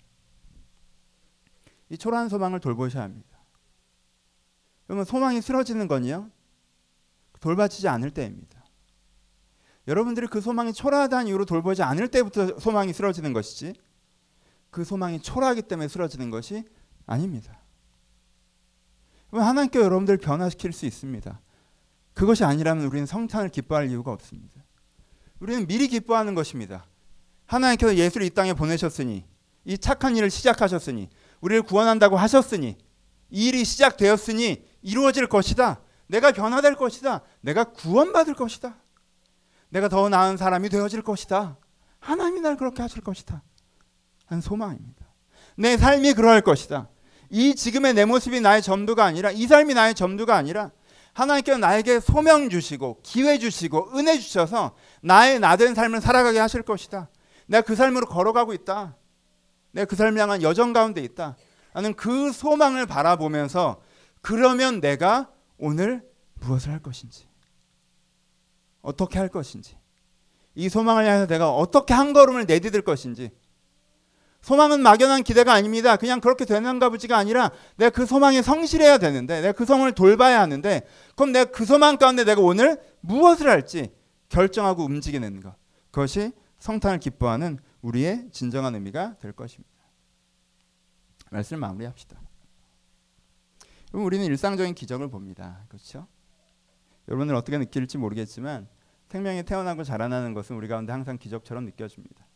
이 1.90 1.98
초라한 1.98 2.30
소망을 2.30 2.60
돌보셔야 2.60 3.04
합니다. 3.04 3.37
그러면 4.88 5.06
소망이 5.06 5.42
쓰러지는 5.42 5.88
건요. 5.88 6.30
돌봐지지 7.40 7.88
않을 7.88 8.12
때입니다. 8.12 8.64
여러분들이 9.88 10.28
그 10.28 10.42
소망이 10.42 10.74
초라하다는 10.74 11.28
이유로 11.28 11.46
돌보지 11.46 11.84
않을 11.84 12.08
때부터 12.10 12.60
소망이 12.60 12.92
쓰러지는 12.94 13.32
것이지 13.34 13.74
그 14.70 14.84
소망이 14.84 15.22
초라하기 15.22 15.64
때문에 15.64 15.88
쓰러지는 15.88 16.30
것이 16.30 16.66
아닙니다. 17.06 17.60
하나님께 19.32 19.80
여러분들 19.80 20.18
변화시킬 20.18 20.74
수 20.74 20.86
있습니다. 20.86 21.40
그것이 22.14 22.44
아니라면 22.44 22.86
우리는 22.86 23.06
성탄을 23.06 23.50
기뻐할 23.50 23.90
이유가 23.90 24.12
없습니다. 24.12 24.64
우리는 25.40 25.68
미리 25.68 25.88
기뻐하는 25.88 26.34
것입니다. 26.34 26.88
하나님께서 27.46 27.96
예수를 27.96 28.26
이 28.26 28.30
땅에 28.30 28.54
보내셨으니 28.54 29.26
이 29.66 29.78
착한 29.78 30.16
일을 30.16 30.30
시작하셨으니 30.30 31.10
우리를 31.42 31.62
구원한다고 31.64 32.18
하셨으니 32.18 32.78
이 33.30 33.48
일이 33.48 33.64
시작되었으니 33.66 34.66
이루어질 34.88 35.28
것이다. 35.28 35.82
내가 36.08 36.32
변화될 36.32 36.76
것이다. 36.76 37.22
내가 37.42 37.66
구원받을 37.66 38.36
것이다. 38.36 38.78
내가 39.68 39.90
더 39.90 40.08
나은 40.08 40.38
사람이 40.38 40.70
되어질 40.70 41.02
것이다. 41.02 41.58
하나님이 42.00 42.40
날 42.40 42.56
그렇게 42.56 42.82
하실 42.82 43.04
것이다. 43.04 43.44
한 44.28 44.40
소망입니다. 44.40 45.06
내 45.58 45.76
삶이 45.76 46.14
그러할 46.14 46.40
것이다. 46.40 46.88
이 47.30 47.54
지금의 47.54 47.96
내 47.96 48.06
모습이 48.06 48.40
나의 48.40 48.62
전부가 48.62 49.04
아니라 49.04 49.30
이 49.32 49.46
삶이 49.46 49.74
나의 49.74 49.94
전부가 49.94 50.38
아니라 50.38 50.72
하나님께서 51.12 51.58
나에게 51.58 52.00
소명 52.00 52.50
주시고 52.50 53.02
기회 53.04 53.38
주시고 53.40 53.98
은혜 53.98 54.18
주셔서 54.18 54.74
나의 55.02 55.42
나된 55.42 55.76
삶을 55.76 56.00
살아가게 56.00 56.40
하실 56.40 56.62
것이다. 56.62 57.10
내가 57.48 57.62
그 57.62 57.76
삶으로 57.76 58.08
걸어가고 58.08 58.54
있다. 58.54 58.96
내가 59.72 59.86
그 59.86 59.98
삶을 59.98 60.22
향한 60.22 60.42
여정 60.42 60.72
가운데 60.72 61.02
있다. 61.02 61.36
나는 61.74 61.94
그 61.94 62.32
소망을 62.32 62.86
바라보면서 62.86 63.82
그러면 64.28 64.82
내가 64.82 65.32
오늘 65.58 66.06
무엇을 66.42 66.74
할 66.74 66.82
것인지 66.82 67.30
어떻게 68.82 69.20
할 69.20 69.30
것인지 69.30 69.78
이 70.54 70.68
소망을 70.68 71.06
향해서 71.06 71.28
내가 71.28 71.50
어떻게 71.54 71.94
한 71.94 72.12
걸음을 72.12 72.46
내디딜 72.46 72.82
것인지 72.82 73.32
소망은 74.42 74.82
막연한 74.82 75.24
기대가 75.24 75.54
아닙니다. 75.54 75.96
그냥 75.96 76.20
그렇게 76.20 76.44
되는가 76.44 76.90
보지가 76.90 77.16
아니라 77.18 77.52
내가 77.78 77.90
그 77.90 78.06
소망에 78.06 78.42
성실해야 78.42 78.98
되는데 78.98 79.40
내가 79.40 79.54
그 79.54 79.64
소망을 79.64 79.94
돌봐야 79.94 80.42
하는데 80.42 80.82
그럼 81.16 81.32
내가 81.32 81.50
그 81.50 81.64
소망 81.64 81.96
가운데 81.96 82.26
내가 82.26 82.42
오늘 82.42 82.82
무엇을 83.00 83.48
할지 83.48 83.94
결정하고 84.28 84.84
움직이는 84.84 85.40
것. 85.40 85.56
그것이 85.90 86.34
성탄을 86.60 87.00
기뻐하는 87.00 87.60
우리의 87.82 88.28
진정한 88.34 88.76
의미가 88.76 89.20
될 89.20 89.32
것입니다. 89.32 89.72
말씀 91.32 91.62
마무리합시다. 91.62 92.27
그럼 93.98 94.06
우리는 94.06 94.24
일상적인 94.26 94.76
기적을 94.76 95.08
봅니다. 95.08 95.66
그렇죠? 95.70 96.06
여러분들 97.08 97.34
어떻게 97.34 97.58
느낄지 97.58 97.98
모르겠지만 97.98 98.68
생명이 99.08 99.42
태어나고 99.42 99.84
자라나는 99.84 100.36
것은 100.36 100.56
우리 100.56 100.68
가운데 100.68 100.92
항상 100.92 101.18
기적처럼 101.18 101.66
느껴집니다. 101.66 102.28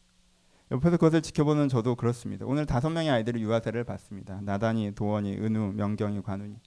옆에서 0.71 0.97
그것을 0.97 1.21
지켜보는 1.21 1.69
저도 1.69 1.93
그렇습니다. 1.93 2.47
오늘 2.47 2.65
다섯 2.65 2.89
명의 2.89 3.11
아이들이 3.11 3.43
유아세를 3.43 3.83
받습니다. 3.83 4.41
나단이, 4.41 4.95
도원이, 4.95 5.37
은우, 5.37 5.73
명경이, 5.73 6.23
관훈이. 6.23 6.59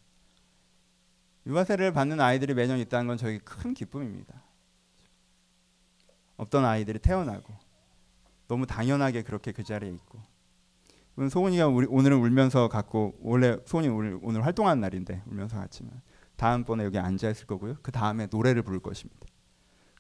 유아세를 1.47 1.93
받는 1.93 2.21
아이들이 2.21 2.55
매년 2.55 2.79
있다는 2.79 3.09
건 3.09 3.17
저희 3.17 3.41
큰 3.41 3.75
기쁨입니다. 3.75 4.45
없던 6.37 6.65
아이들이 6.65 7.01
태어나고 7.01 7.53
너무 8.47 8.65
당연하게 8.65 9.23
그렇게 9.23 9.51
그 9.51 9.65
자리에 9.65 9.91
있고 9.91 10.21
소은이가 11.17 11.69
우리, 11.69 11.87
오늘은 11.87 12.19
울면서 12.19 12.69
갖고 12.69 13.15
원래 13.23 13.57
소은이 13.65 13.89
오늘, 13.89 14.19
오늘 14.23 14.45
활동하는 14.45 14.81
날인데 14.81 15.23
울면서 15.27 15.57
갔지만 15.57 16.01
다음번에 16.37 16.85
여기 16.85 16.99
앉아 16.99 17.31
있을 17.31 17.47
거고요. 17.47 17.77
그 17.83 17.93
다음에 17.93 18.27
노래를 18.31 18.63
부를 18.63 18.81
것입니다. 18.81 19.27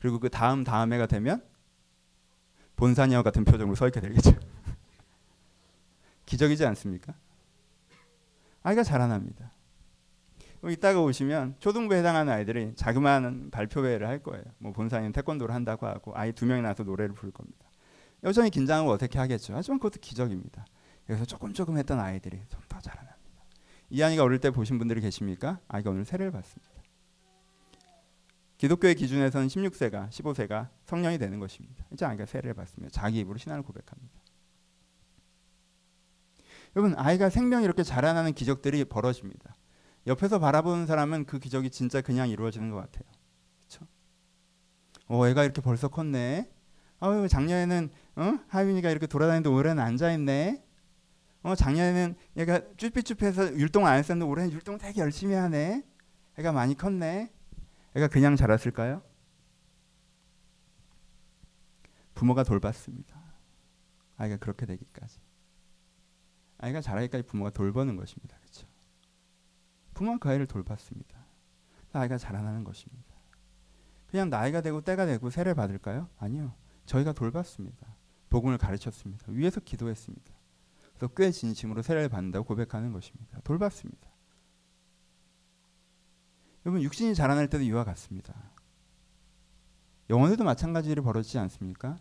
그리고 0.00 0.18
그 0.18 0.28
다음 0.28 0.64
다음해가 0.64 1.06
되면 1.06 1.42
본사녀 2.76 3.22
같은 3.22 3.44
표정으로 3.44 3.76
서 3.76 3.86
있게 3.86 4.00
되겠죠. 4.00 4.32
기적이지 6.26 6.66
않습니까? 6.66 7.14
아이가 8.62 8.82
자라납니다. 8.82 9.52
이따가 10.70 11.02
오시면 11.02 11.56
초등부에 11.58 11.98
해당하는 11.98 12.32
아이들이 12.32 12.72
자그마한 12.74 13.50
발표회를 13.50 14.08
할 14.08 14.22
거예요. 14.22 14.44
뭐 14.58 14.72
본사님 14.72 15.12
태권도를 15.12 15.54
한다고 15.54 15.86
하고 15.86 16.12
아이 16.16 16.32
두 16.32 16.46
명이 16.46 16.62
나서 16.62 16.82
노래를 16.82 17.14
부를 17.14 17.32
겁니다. 17.32 17.66
여전히 18.24 18.50
긴장을 18.50 18.90
어떻게 18.90 19.18
하겠죠. 19.18 19.52
하지만 19.54 19.78
그것도 19.78 20.00
기적입니다. 20.00 20.64
여기서 21.08 21.24
조금 21.26 21.52
조금 21.52 21.76
했던 21.78 22.00
아이들이 22.00 22.40
좀 22.48 22.60
더 22.68 22.80
자라납니다. 22.80 23.44
이 23.90 24.02
아이가 24.02 24.22
어릴 24.24 24.40
때 24.40 24.50
보신 24.50 24.78
분들이 24.78 25.00
계십니까? 25.00 25.60
아이가 25.68 25.90
오늘 25.90 26.04
세례를 26.04 26.32
받습니다. 26.32 26.72
기독교의 28.56 28.94
기준에서는 28.94 29.46
16세가 29.48 30.08
15세가 30.10 30.70
성년이 30.84 31.18
되는 31.18 31.38
것입니다. 31.38 31.84
이제 31.92 32.04
아이가 32.04 32.24
세례를 32.24 32.54
받습니다. 32.54 32.90
자기 32.92 33.20
입으로 33.20 33.38
신앙을 33.38 33.62
고백합니다. 33.62 34.20
여러분 36.76 36.98
아이가 36.98 37.28
생명이 37.30 37.64
이렇게 37.64 37.82
자라나는 37.82 38.32
기적들이 38.32 38.84
벌어집니다. 38.86 39.54
옆에서 40.06 40.38
바라보는 40.38 40.86
사람은 40.86 41.24
그 41.26 41.38
기적이 41.38 41.70
진짜 41.70 42.00
그냥 42.00 42.28
이루어지는 42.28 42.70
것 42.70 42.76
같아요. 42.76 43.04
그렇죠? 43.60 43.86
어, 45.06 45.26
애가 45.28 45.44
이렇게 45.44 45.60
벌써 45.60 45.88
컸네. 45.88 46.50
아유 47.00 47.28
작년에는 47.28 47.90
어? 48.16 48.38
하윤이가 48.48 48.90
이렇게 48.90 49.06
돌아다니는데 49.06 49.50
올해는 49.50 49.82
앉아 49.82 50.12
있네. 50.12 50.63
어 51.44 51.54
작년에는 51.54 52.16
얘가 52.38 52.60
쭈삐쭈삐해서 52.78 53.54
율동 53.58 53.86
안 53.86 53.98
했었는데 53.98 54.28
올해는 54.28 54.50
율동 54.50 54.78
되게 54.78 55.02
열심히 55.02 55.34
하네. 55.34 55.84
애가 56.38 56.52
많이 56.52 56.74
컸네. 56.74 57.30
애가 57.94 58.08
그냥 58.08 58.34
자랐을까요? 58.34 59.02
부모가 62.14 62.44
돌봤습니다. 62.44 63.20
아이가 64.16 64.38
그렇게 64.38 64.64
되기까지. 64.64 65.20
아이가 66.58 66.80
자라기까지 66.80 67.24
부모가 67.24 67.50
돌보는 67.50 67.96
것입니다. 67.96 68.38
그렇죠? 68.38 68.66
부모가 69.92 70.18
그 70.18 70.30
아이를 70.30 70.46
돌봤습니다. 70.46 71.26
아이가 71.92 72.16
자라나는 72.16 72.64
것입니다. 72.64 73.14
그냥 74.06 74.30
나이가 74.30 74.62
되고 74.62 74.80
때가 74.80 75.04
되고 75.04 75.28
세례 75.28 75.52
받을까요? 75.52 76.08
아니요. 76.16 76.54
저희가 76.86 77.12
돌봤습니다. 77.12 77.94
복음을 78.30 78.56
가르쳤습니다. 78.56 79.26
위에서 79.28 79.60
기도했습니다. 79.60 80.33
그래서 81.04 81.14
꽤 81.14 81.30
진심으로 81.30 81.82
세례를 81.82 82.08
받는다고 82.08 82.46
고백하는 82.46 82.92
것입니다. 82.92 83.38
돌봤습니다. 83.40 84.08
여러분 86.64 86.82
육신이 86.82 87.14
자라날 87.14 87.50
때도 87.50 87.62
이와 87.62 87.84
같습니다. 87.84 88.34
영혼에도 90.08 90.44
마찬가지 90.44 90.90
일 90.90 91.02
벌어지지 91.02 91.38
않습니까? 91.38 91.98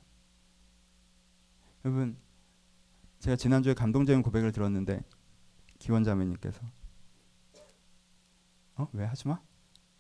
여러분 1.84 2.18
제가 3.20 3.36
지난주에 3.36 3.74
감동적인 3.74 4.22
고백을 4.22 4.54
들었는데 4.54 5.04
기원자매님께서 5.80 6.62
어? 8.76 8.88
왜 8.94 9.04
하지 9.06 9.28
마? 9.28 9.42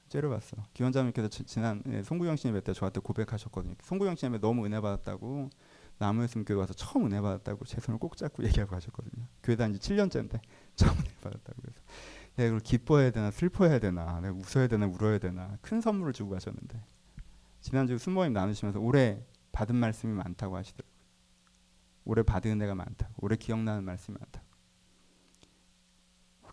째려봤어. 0.07 0.57
기원자매님께서 0.73 1.27
지난 1.27 1.83
예, 1.87 2.03
송구영 2.03 2.37
씨님 2.37 2.61
때 2.61 2.71
저한테 2.71 3.01
고백하셨거든요. 3.01 3.75
송구영 3.81 4.15
씨님 4.15 4.39
너무 4.39 4.65
은혜 4.65 4.79
받았다고 4.79 5.49
나무였으면 5.97 6.45
교회 6.45 6.58
와서 6.58 6.73
처음 6.73 7.06
은혜 7.06 7.21
받았다고 7.21 7.65
제 7.65 7.79
손을 7.79 7.99
꼭 7.99 8.17
잡고 8.17 8.43
얘기하고 8.43 8.71
가셨거든요. 8.71 9.25
교회 9.41 9.56
다닌 9.56 9.79
지 9.79 9.93
7년째인데 9.93 10.39
처음 10.75 10.97
은혜 10.97 11.10
받았다고 11.21 11.62
그래서. 11.62 11.79
내가 12.36 12.47
이걸 12.47 12.60
기뻐해야 12.60 13.12
되나 13.12 13.32
슬퍼해야 13.32 13.79
되나 13.79 14.19
내가 14.21 14.34
웃어야 14.34 14.67
되나 14.67 14.88
울어야 14.88 15.19
되나 15.19 15.58
큰 15.62 15.82
선물을 15.82 16.13
주고 16.13 16.32
가셨는데 16.32 16.82
지난주 17.62 17.97
순모임 17.97 18.34
나누시면서 18.34 18.79
올해 18.79 19.23
받은 19.51 19.75
말씀이 19.75 20.12
많다고 20.13 20.58
하시더라고요. 20.58 20.93
올해 22.06 22.23
받은 22.23 22.51
은혜가 22.51 22.75
많다고 22.75 23.13
올해 23.17 23.36
기억나는 23.38 23.84
말씀이 23.84 24.17
많다고. 24.19 24.45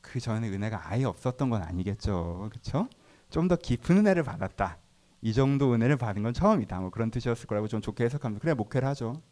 그 0.03 0.19
전에 0.19 0.49
은혜가 0.49 0.89
아예 0.91 1.05
없었던 1.05 1.51
건 1.51 1.63
아니겠죠. 1.63 2.49
그렇죠? 2.51 2.89
좀 3.31 3.49
더 3.49 3.57
깊은 3.57 3.99
은혜를 3.99 4.23
받았다. 4.23 4.79
이 5.23 5.33
정도 5.33 5.73
은혜를 5.75 5.97
받은 5.97 6.23
건 6.23 6.33
처음이다. 6.33 6.81
뭐 6.81 6.91
그런 6.91 7.11
뜻이었을 7.11 7.47
거라고 7.47 7.69
좀 7.69 7.81
좋게 7.81 8.05
해석합니다. 8.05 8.41
그래 8.43 8.55
목회를 8.55 8.89
하죠 8.89 9.23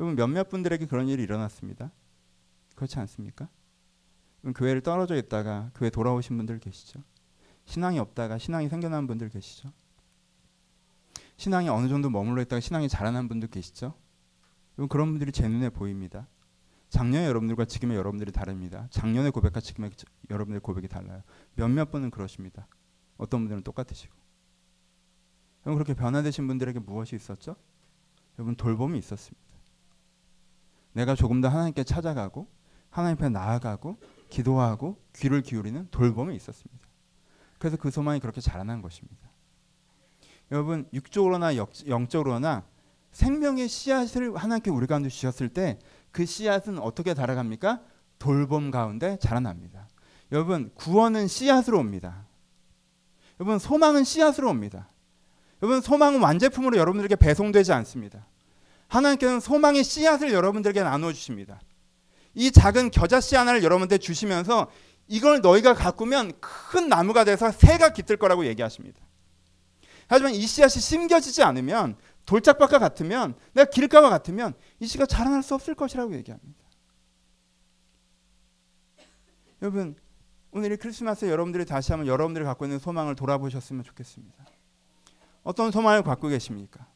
여러분 0.00 0.16
몇몇 0.16 0.48
분들에게 0.48 0.86
그런 0.86 1.08
일이 1.08 1.22
일어났습니다. 1.22 1.92
그렇지 2.74 2.98
않습니까? 3.00 3.50
교회를 4.56 4.80
떨어져 4.80 5.14
있다가 5.14 5.70
교회 5.74 5.90
돌아오신 5.90 6.38
분들 6.38 6.58
계시죠. 6.58 7.02
신앙이 7.66 7.98
없다가 7.98 8.38
신앙이 8.38 8.70
생겨난 8.70 9.06
분들 9.06 9.28
계시죠. 9.28 9.70
신앙이 11.36 11.68
어느 11.68 11.88
정도 11.88 12.08
머물러 12.08 12.40
있다가 12.40 12.60
신앙이 12.60 12.88
자라난 12.88 13.28
분들 13.28 13.50
계시죠. 13.50 13.94
그런 14.88 15.10
분들이 15.10 15.32
제 15.32 15.46
눈에 15.46 15.68
보입니다. 15.68 16.26
작년에 16.88 17.26
여러분들과 17.26 17.66
지금의 17.66 17.98
여러분들이 17.98 18.32
다릅니다. 18.32 18.88
작년의 18.88 19.32
고백과 19.32 19.60
지금의 19.60 19.90
여러분들의 20.30 20.60
고백이 20.60 20.88
달라요. 20.88 21.22
몇몇 21.56 21.90
분은 21.90 22.10
그러십니다. 22.10 22.66
어떤 23.18 23.40
분들은 23.40 23.64
똑같으시고. 23.64 24.14
여러분 25.66 25.84
그렇게 25.84 25.92
변화되신 25.92 26.46
분들에게 26.46 26.78
무엇이 26.78 27.16
있었죠? 27.16 27.54
여러분 28.38 28.56
돌봄이 28.56 28.98
있었습니다. 28.98 29.49
내가 30.92 31.14
조금 31.14 31.40
더 31.40 31.48
하나님께 31.48 31.84
찾아가고 31.84 32.48
하나님 32.90 33.16
앞에 33.16 33.28
나아가고 33.28 33.98
기도하고 34.28 35.00
귀를 35.14 35.42
기울이는 35.42 35.88
돌봄이 35.90 36.34
있었습니다. 36.36 36.86
그래서 37.58 37.76
그 37.76 37.90
소망이 37.90 38.20
그렇게 38.20 38.40
자라난 38.40 38.82
것입니다. 38.82 39.30
여러분 40.50 40.88
육적으로나 40.92 41.56
영적으로나 41.86 42.64
생명의 43.12 43.68
씨앗을 43.68 44.36
하나님께 44.36 44.70
우리 44.70 44.86
가운데 44.86 45.08
주셨을 45.08 45.48
때 45.48 45.78
그 46.12 46.26
씨앗은 46.26 46.78
어떻게 46.78 47.14
자라갑니까? 47.14 47.80
돌봄 48.18 48.70
가운데 48.70 49.16
자라납니다. 49.18 49.88
여러분 50.32 50.70
구원은 50.74 51.28
씨앗으로 51.28 51.78
옵니다. 51.78 52.26
여러분 53.38 53.58
소망은 53.58 54.04
씨앗으로 54.04 54.48
옵니다. 54.50 54.90
여러분 55.62 55.80
소망은 55.80 56.20
완제품으로 56.20 56.76
여러분들에게 56.76 57.16
배송되지 57.16 57.72
않습니다. 57.72 58.26
하나님께서는 58.90 59.40
소망의 59.40 59.84
씨앗을 59.84 60.32
여러분들에게 60.32 60.82
나누어 60.82 61.12
주십니다. 61.12 61.60
이 62.34 62.50
작은 62.50 62.90
겨자씨 62.90 63.36
하나를 63.36 63.62
여러분한테 63.62 63.98
주시면서 63.98 64.70
이걸 65.06 65.40
너희가 65.40 65.74
가꾸면 65.74 66.32
큰 66.40 66.88
나무가 66.88 67.24
돼서 67.24 67.50
새가 67.50 67.92
깃들 67.92 68.16
거라고 68.16 68.46
얘기하십니다. 68.46 69.00
하지만 70.08 70.34
이 70.34 70.44
씨앗이 70.46 70.80
심겨지지 70.80 71.42
않으면 71.42 71.96
돌짝밭과 72.26 72.78
같으면 72.78 73.34
내가 73.52 73.70
길가와 73.70 74.10
같으면 74.10 74.54
이 74.80 74.86
씨가 74.86 75.06
자라날 75.06 75.42
수 75.42 75.54
없을 75.54 75.74
것이라고 75.74 76.14
얘기합니다. 76.14 76.60
여러분 79.62 79.94
오늘 80.52 80.72
이 80.72 80.76
크리스마스 80.76 81.26
여러분들이 81.26 81.64
다시 81.64 81.92
한번 81.92 82.08
여러분들이 82.08 82.44
갖고 82.44 82.64
있는 82.64 82.80
소망을 82.80 83.14
돌아보셨으면 83.14 83.84
좋겠습니다. 83.84 84.46
어떤 85.42 85.70
소망을 85.70 86.02
갖고 86.02 86.28
계십니까? 86.28 86.86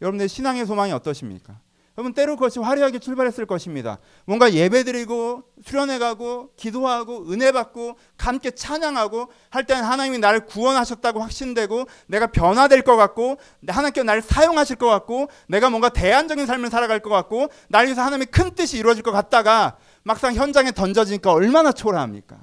여러분들 0.00 0.28
신앙의 0.28 0.66
소망이 0.66 0.92
어떠십니까? 0.92 1.60
여러분 1.98 2.14
때로 2.14 2.36
그것이 2.36 2.58
화려하게 2.60 2.98
출발했을 2.98 3.44
것입니다. 3.44 3.98
뭔가 4.24 4.54
예배드리고 4.54 5.42
수련회 5.62 5.98
가고 5.98 6.54
기도하고 6.56 7.30
은혜 7.30 7.52
받고 7.52 7.98
함께 8.16 8.52
찬양하고 8.52 9.30
할 9.50 9.66
때는 9.66 9.84
하나님이 9.84 10.18
나를 10.18 10.46
구원하셨다고 10.46 11.20
확신되고 11.20 11.84
내가 12.06 12.28
변화될 12.28 12.82
것 12.82 12.96
같고 12.96 13.36
하나님께 13.68 14.02
나를 14.04 14.22
사용하실 14.22 14.76
것 14.76 14.86
같고 14.86 15.28
내가 15.48 15.68
뭔가 15.68 15.90
대안적인 15.90 16.46
삶을 16.46 16.70
살아갈 16.70 17.00
것 17.00 17.10
같고 17.10 17.48
나를 17.68 17.88
위해서 17.88 18.00
하나님의 18.00 18.28
큰 18.28 18.54
뜻이 18.54 18.78
이루어질 18.78 19.02
것 19.02 19.12
같다가 19.12 19.76
막상 20.02 20.32
현장에 20.34 20.70
던져지니까 20.70 21.32
얼마나 21.32 21.70
초라합니까? 21.72 22.38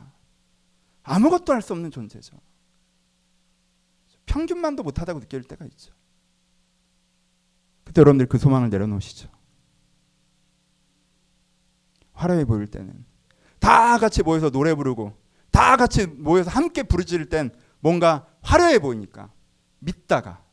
아무것도 1.02 1.54
할 1.54 1.62
수 1.62 1.74
없는 1.74 1.90
존재죠. 1.90 2.38
평균만도 4.28 4.84
못하다고 4.84 5.22
느낄 5.22 5.42
때가 5.44 5.66
있죠. 5.66 5.97
그때 7.88 8.02
여러분들 8.02 8.26
그 8.26 8.38
소망을 8.38 8.70
내려놓으시죠. 8.70 9.30
화려해 12.12 12.44
보일 12.44 12.68
때는 12.68 13.06
다 13.60 13.98
같이 13.98 14.24
모여서 14.24 14.50
노래 14.50 14.76
부르고 14.76 15.16
다 15.52 15.78
같이 15.78 16.06
모여서 16.06 16.50
함께 16.50 16.84
부르짖을 16.84 17.30
땐 17.30 17.50
뭔가 17.80 18.28
화려해 18.42 18.80
보이니까 18.80 19.32
믿다가 19.80 20.44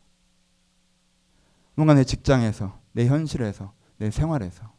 뭔가 1.75 1.95
내 1.95 2.05
직장에서 2.05 2.81
내 2.93 3.07
현실에서 3.09 3.75
내 3.97 4.13
생활에서 4.13 4.73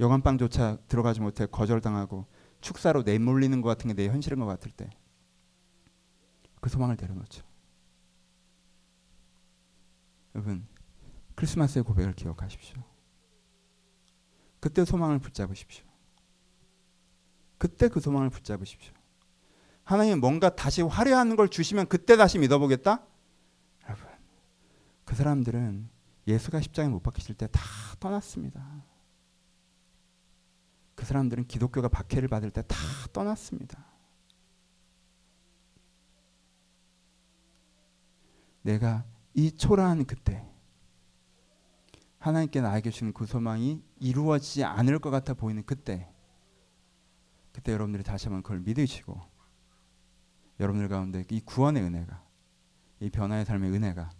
여관방조차 0.00 0.78
들어가지 0.88 1.20
못해 1.20 1.44
거절당하고 1.44 2.24
축사로 2.62 3.02
내몰리는 3.02 3.60
것 3.60 3.68
같은 3.68 3.88
게 3.88 3.94
내 3.94 4.08
현실인 4.08 4.38
것 4.38 4.46
같을 4.46 4.70
때 4.70 4.88
그 6.60 6.70
소망을 6.70 6.96
내려놓죠. 6.98 7.47
여러분 10.38 10.64
크리스마스의 11.34 11.82
고백을 11.82 12.14
기억하십시오. 12.14 12.80
그때 14.60 14.84
소망을 14.84 15.18
붙잡으십시오. 15.18 15.84
그때 17.58 17.88
그 17.88 17.98
소망을 17.98 18.30
붙잡으십시오. 18.30 18.94
하나님 19.82 20.20
뭔가 20.20 20.54
다시 20.54 20.80
화려한 20.82 21.34
걸 21.34 21.48
주시면 21.48 21.88
그때 21.88 22.16
다시 22.16 22.38
믿어보겠다? 22.38 23.04
여러분, 23.84 24.06
그 25.04 25.16
사람들은 25.16 25.88
예수가 26.28 26.60
십장에 26.60 26.88
못 26.88 27.02
박히실 27.02 27.34
때 27.34 27.48
다 27.48 27.60
떠났습니다. 27.98 28.84
그 30.94 31.04
사람들은 31.04 31.46
기독교가 31.48 31.88
박해를 31.88 32.28
받을 32.28 32.50
때 32.50 32.62
다 32.62 32.76
떠났습니다. 33.12 33.84
내가 38.62 39.04
이 39.34 39.52
초라한 39.52 40.04
그때 40.04 40.44
하나님께 42.18 42.60
나에게 42.60 42.90
주신 42.90 43.12
그 43.12 43.26
소망이 43.26 43.82
이루어지지 44.00 44.64
않을 44.64 44.98
것 44.98 45.10
같아 45.10 45.34
보이는 45.34 45.62
그때 45.64 46.08
그때 47.52 47.72
여러분들이 47.72 48.02
다시 48.02 48.26
한번 48.26 48.42
그걸 48.42 48.60
믿으시고 48.60 49.20
여러분들 50.60 50.88
가운데 50.88 51.24
이 51.30 51.40
구원의 51.40 51.82
은혜가 51.82 52.22
이 53.00 53.10
변화의 53.10 53.44
삶의 53.44 53.70
은혜가 53.72 54.10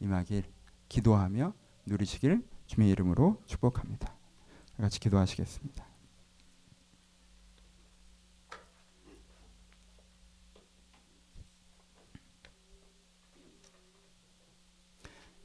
임하길 0.00 0.44
기도하며 0.88 1.54
누리시길 1.86 2.46
주님의 2.66 2.92
이름으로 2.92 3.40
축복합니다. 3.46 4.14
같이 4.76 5.00
기도하시겠습니다. 5.00 5.84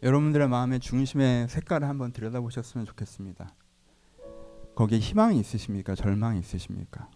여러분들의 0.03 0.49
마음의 0.49 0.81
중심의 0.81 1.47
색깔을 1.47 1.87
한번 1.87 2.11
들여다보셨으면 2.11 2.85
좋겠습니다. 2.85 3.55
거기에 4.75 4.99
희망이 4.99 5.39
있으십니까? 5.39 5.95
절망이 5.95 6.39
있으십니까? 6.39 7.09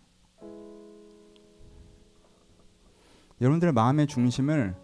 여러분들의 3.41 3.73
마음의 3.73 4.07
중심을 4.07 4.77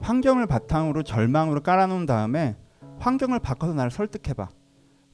환경을 0.00 0.46
바탕으로 0.46 1.02
절망으로 1.02 1.62
깔아놓은 1.62 2.04
다음에 2.04 2.58
환경을 2.98 3.38
바꿔서 3.38 3.72
나를 3.72 3.90
설득해봐. 3.90 4.50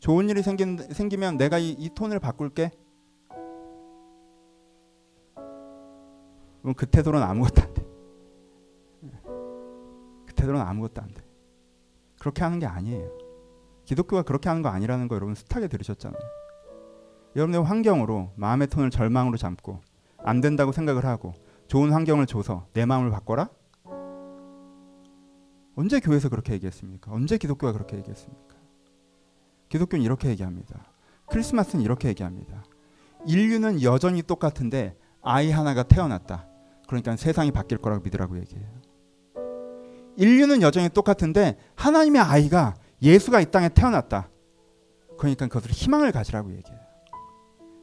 좋은 0.00 0.28
일이 0.28 0.42
생긴, 0.42 0.78
생기면 0.78 1.36
내가 1.36 1.58
이, 1.58 1.70
이 1.70 1.90
톤을 1.94 2.18
바꿀게. 2.18 2.72
그럼 6.62 6.74
그 6.76 6.86
태도는 6.86 7.22
아무것도 7.22 7.62
안 7.62 7.74
돼. 7.74 7.86
그 10.26 10.34
태도는 10.34 10.60
아무것도 10.60 11.02
안 11.02 11.14
돼. 11.14 11.21
그렇게 12.22 12.44
하는 12.44 12.60
게 12.60 12.66
아니에요. 12.66 13.10
기독교가 13.84 14.22
그렇게 14.22 14.48
하는 14.48 14.62
거 14.62 14.68
아니라는 14.68 15.08
거 15.08 15.16
여러분 15.16 15.34
숱하게 15.34 15.66
들으셨잖아요. 15.66 16.22
여러분의 17.34 17.64
환경으로 17.64 18.30
마음의 18.36 18.68
톤을 18.68 18.90
절망으로 18.90 19.36
잡고 19.36 19.80
안 20.18 20.40
된다고 20.40 20.70
생각을 20.70 21.04
하고 21.04 21.32
좋은 21.66 21.90
환경을 21.90 22.26
줘서 22.26 22.68
내 22.74 22.86
마음을 22.86 23.10
바꿔라? 23.10 23.48
언제 25.74 25.98
교회에서 25.98 26.28
그렇게 26.28 26.52
얘기했습니까? 26.52 27.10
언제 27.10 27.38
기독교가 27.38 27.72
그렇게 27.72 27.96
얘기했습니까? 27.96 28.54
기독교는 29.68 30.04
이렇게 30.04 30.28
얘기합니다. 30.28 30.92
크리스마스는 31.26 31.84
이렇게 31.84 32.06
얘기합니다. 32.06 32.62
인류는 33.26 33.82
여전히 33.82 34.22
똑같은데 34.22 34.96
아이 35.22 35.50
하나가 35.50 35.82
태어났다. 35.82 36.46
그러니까 36.86 37.16
세상이 37.16 37.50
바뀔 37.50 37.78
거라고 37.78 38.04
믿으라고 38.04 38.38
얘기해요. 38.38 38.81
인류는 40.22 40.62
여전히 40.62 40.88
똑같은데 40.88 41.58
하나님의 41.74 42.22
아이가 42.22 42.74
예수가 43.02 43.40
이 43.40 43.50
땅에 43.50 43.68
태어났다. 43.68 44.28
그러니까 45.18 45.48
그것을 45.48 45.72
희망을 45.72 46.12
가지라고 46.12 46.52
얘기해요. 46.52 46.80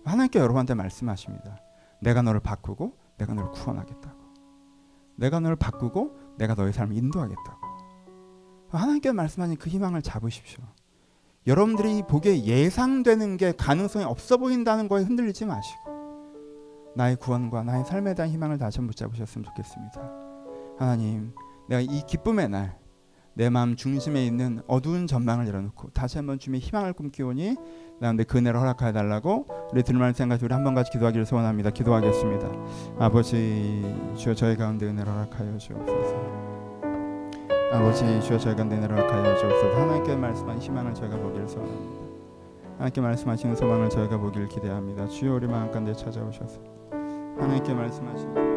하나님께 0.05 0.39
여러분한테 0.39 0.73
말씀하십니다. 0.73 1.59
내가 2.01 2.21
너를 2.21 2.39
바꾸고 2.39 2.93
내가 3.17 3.33
너를 3.33 3.51
구원하겠다고. 3.51 4.17
내가 5.17 5.41
너를 5.41 5.57
바꾸고 5.57 6.15
내가 6.37 6.53
너의 6.53 6.71
삶을 6.71 6.95
인도하겠다고. 6.95 7.59
하나님께 8.69 9.11
말씀하신 9.11 9.57
그 9.57 9.69
희망을 9.69 10.01
잡으십시오. 10.01 10.63
여러분들이 11.45 12.03
보기에 12.03 12.45
예상되는 12.45 13.35
게 13.35 13.51
가능성이 13.51 14.05
없어 14.05 14.37
보인다는 14.37 14.87
거에 14.87 15.03
흔들리지 15.03 15.45
마시고 15.45 16.93
나의 16.95 17.17
구원과 17.17 17.63
나의 17.63 17.83
삶에 17.83 18.13
대한 18.13 18.31
희망을 18.31 18.57
다시 18.57 18.77
한번 18.77 18.91
붙잡으셨으면 18.91 19.43
좋겠습니다. 19.43 20.11
하나님 20.77 21.33
내가 21.69 21.81
이 21.81 22.01
기쁨의 22.05 22.49
날 22.49 22.79
내 23.39 23.49
마음 23.49 23.77
중심에 23.77 24.25
있는 24.25 24.61
어두운 24.67 25.07
전망을 25.07 25.47
열어놓고 25.47 25.91
다시 25.91 26.17
한번 26.17 26.39
주님의 26.39 26.59
희망을 26.59 26.91
꿈기오니 26.91 27.55
나한테 28.01 28.25
그 28.25 28.37
은혜를 28.37 28.59
허락하여 28.59 28.91
달라고 28.91 29.45
우리 29.71 29.81
들만 29.81 30.11
생각 30.11 30.43
우리 30.43 30.53
한번 30.53 30.75
같이 30.75 30.91
기도하기를 30.91 31.25
소원합니다. 31.25 31.69
기도하겠습니다. 31.69 32.49
아버지 32.99 33.81
주여 34.17 34.35
저희 34.35 34.57
가운데 34.57 34.87
은혜를 34.87 35.09
허락하여 35.09 35.57
주옵소서. 35.57 36.15
아버지 37.71 38.21
주여 38.23 38.37
저희 38.39 38.57
가운데 38.57 38.75
은혜를 38.75 38.97
허락하여 38.97 39.37
주옵소서. 39.37 39.81
하나님께 39.81 40.17
말씀한 40.17 40.59
희망을 40.59 40.93
저희가 40.93 41.15
보기를 41.15 41.47
소원합니다. 41.47 42.01
하나님께 42.73 42.99
말씀하시는 42.99 43.55
소망을 43.55 43.89
저희가 43.89 44.17
보기를 44.17 44.49
기대합니다. 44.49 45.07
주여 45.07 45.35
우리 45.35 45.47
마음 45.47 45.71
가운데 45.71 45.93
찾아오셔서 45.93 46.59
하나님께 47.37 47.73
말씀하시는 47.73 48.48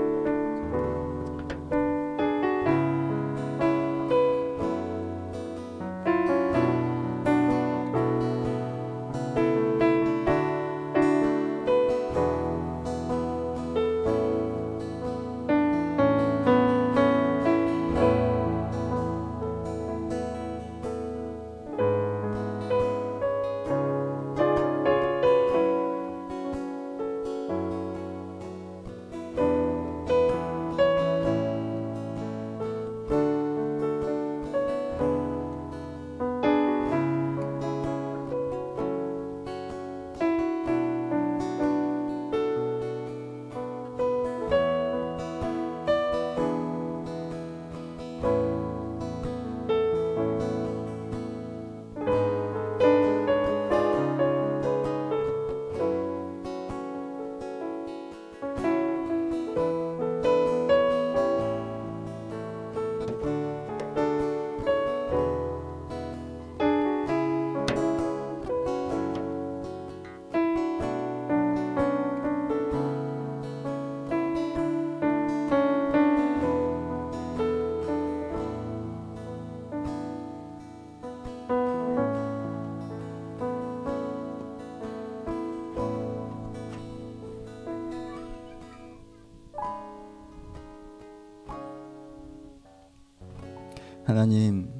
하나님, 94.12 94.70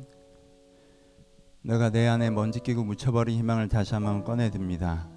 내가 1.63 1.89
내 1.89 2.07
안에 2.07 2.29
먼지 2.29 2.61
끼고 2.61 2.85
묻혀버린 2.85 3.39
희망을 3.39 3.67
다시 3.67 3.95
한번 3.95 4.25
꺼내듭니다. 4.25 5.09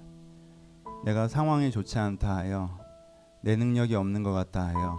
내가 1.04 1.28
상황이 1.28 1.70
좋지 1.70 1.98
않다 1.98 2.34
하여 2.34 2.78
내 3.42 3.56
능력이 3.56 3.94
없는 3.94 4.22
것 4.22 4.32
같다 4.32 4.68
하여 4.68 4.98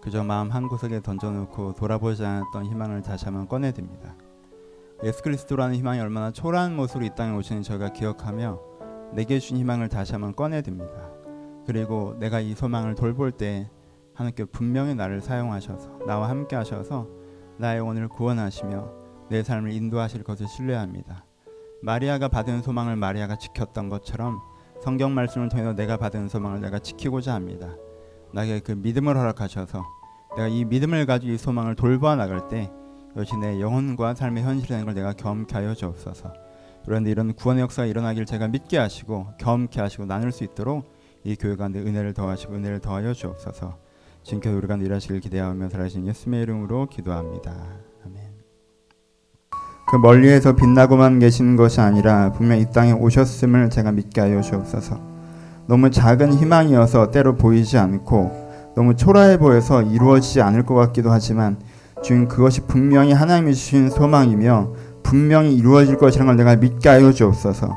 그저 0.00 0.22
마음 0.22 0.50
한 0.50 0.68
구석에 0.68 1.00
던져놓고 1.00 1.74
돌아보지 1.74 2.24
않았던 2.24 2.66
희망을 2.66 3.02
다시 3.02 3.24
한번 3.24 3.48
꺼내듭니다. 3.48 4.14
예수 5.02 5.24
그리스도라는 5.24 5.74
희망이 5.74 5.98
얼마나 5.98 6.30
초라한 6.30 6.76
모습으로 6.76 7.06
이 7.06 7.10
땅에 7.16 7.36
오시는 7.36 7.62
저희가 7.62 7.88
기억하며 7.88 8.60
내게 9.12 9.40
주신 9.40 9.56
희망을 9.56 9.88
다시 9.88 10.12
한번 10.12 10.36
꺼내듭니다. 10.36 11.10
그리고 11.66 12.14
내가 12.20 12.38
이 12.38 12.54
소망을 12.54 12.94
돌볼 12.94 13.32
때 13.32 13.68
하나님께 14.14 14.44
분명히 14.44 14.94
나를 14.94 15.20
사용하셔서 15.20 16.06
나와 16.06 16.28
함께 16.28 16.54
하셔서 16.54 17.21
나의 17.58 17.78
영혼을 17.78 18.08
구원하시며 18.08 19.02
내 19.28 19.42
삶을 19.42 19.72
인도하실 19.72 20.24
것을 20.24 20.46
신뢰합니다. 20.46 21.24
마리아가 21.82 22.28
받은 22.28 22.62
소망을 22.62 22.96
마리아가 22.96 23.36
지켰던 23.36 23.88
것처럼 23.88 24.40
성경 24.82 25.14
말씀을 25.14 25.48
통해서 25.48 25.74
내가 25.74 25.96
받은 25.96 26.28
소망을 26.28 26.60
내가 26.60 26.78
지키고자 26.78 27.34
합니다. 27.34 27.74
나에게 28.32 28.60
그 28.60 28.72
믿음을 28.72 29.16
허락하셔서 29.16 29.84
내가 30.36 30.48
이 30.48 30.64
믿음을 30.64 31.06
가지고 31.06 31.32
이 31.32 31.38
소망을 31.38 31.74
돌보아 31.74 32.16
나갈 32.16 32.48
때 32.48 32.70
이것이 33.12 33.36
내 33.36 33.60
영혼과 33.60 34.14
삶의 34.14 34.42
현실이라는 34.42 34.86
걸 34.86 34.94
내가 34.94 35.12
겸케 35.12 35.54
하여 35.54 35.74
주옵소서. 35.74 36.32
그런데 36.84 37.10
이런 37.10 37.32
구원의 37.34 37.62
역사가 37.62 37.86
일어나길 37.86 38.26
제가 38.26 38.48
믿게 38.48 38.78
하시고 38.78 39.34
겸케 39.38 39.80
하시고 39.80 40.06
나눌 40.06 40.32
수 40.32 40.44
있도록 40.44 40.90
이 41.24 41.36
교회 41.36 41.54
가운데 41.54 41.78
은혜를 41.80 42.14
더하시고 42.14 42.54
은혜를 42.54 42.80
더하여 42.80 43.12
주옵소서. 43.12 43.78
지금까지 44.22 44.54
우리가 44.54 44.76
일하시길 44.76 45.20
기대하며 45.20 45.68
살아신 45.68 46.06
예수님의 46.06 46.42
이름으로 46.42 46.86
기도합니다. 46.88 47.52
아멘. 48.06 48.22
그 49.90 49.96
멀리에서 49.96 50.54
빛나고만 50.54 51.18
계시는 51.18 51.56
것이 51.56 51.80
아니라 51.80 52.32
분명 52.32 52.58
이 52.58 52.66
땅에 52.72 52.92
오셨음을 52.92 53.70
제가 53.70 53.92
믿게 53.92 54.20
하여 54.20 54.40
주옵소서. 54.40 55.12
너무 55.66 55.90
작은 55.90 56.34
희망이어서 56.34 57.10
때로 57.10 57.36
보이지 57.36 57.78
않고 57.78 58.72
너무 58.74 58.96
초라해 58.96 59.38
보여서 59.38 59.82
이루어지지 59.82 60.40
않을 60.40 60.64
것 60.64 60.74
같기도 60.74 61.10
하지만 61.10 61.58
주님 62.02 62.26
그것이 62.26 62.62
분명히 62.62 63.12
하나님이 63.12 63.54
주신 63.54 63.90
소망이며 63.90 64.72
분명히 65.02 65.54
이루어질 65.54 65.98
것이라는 65.98 66.26
걸 66.26 66.36
내가 66.36 66.56
믿게 66.56 66.88
하여 66.88 67.12
주옵소서. 67.12 67.76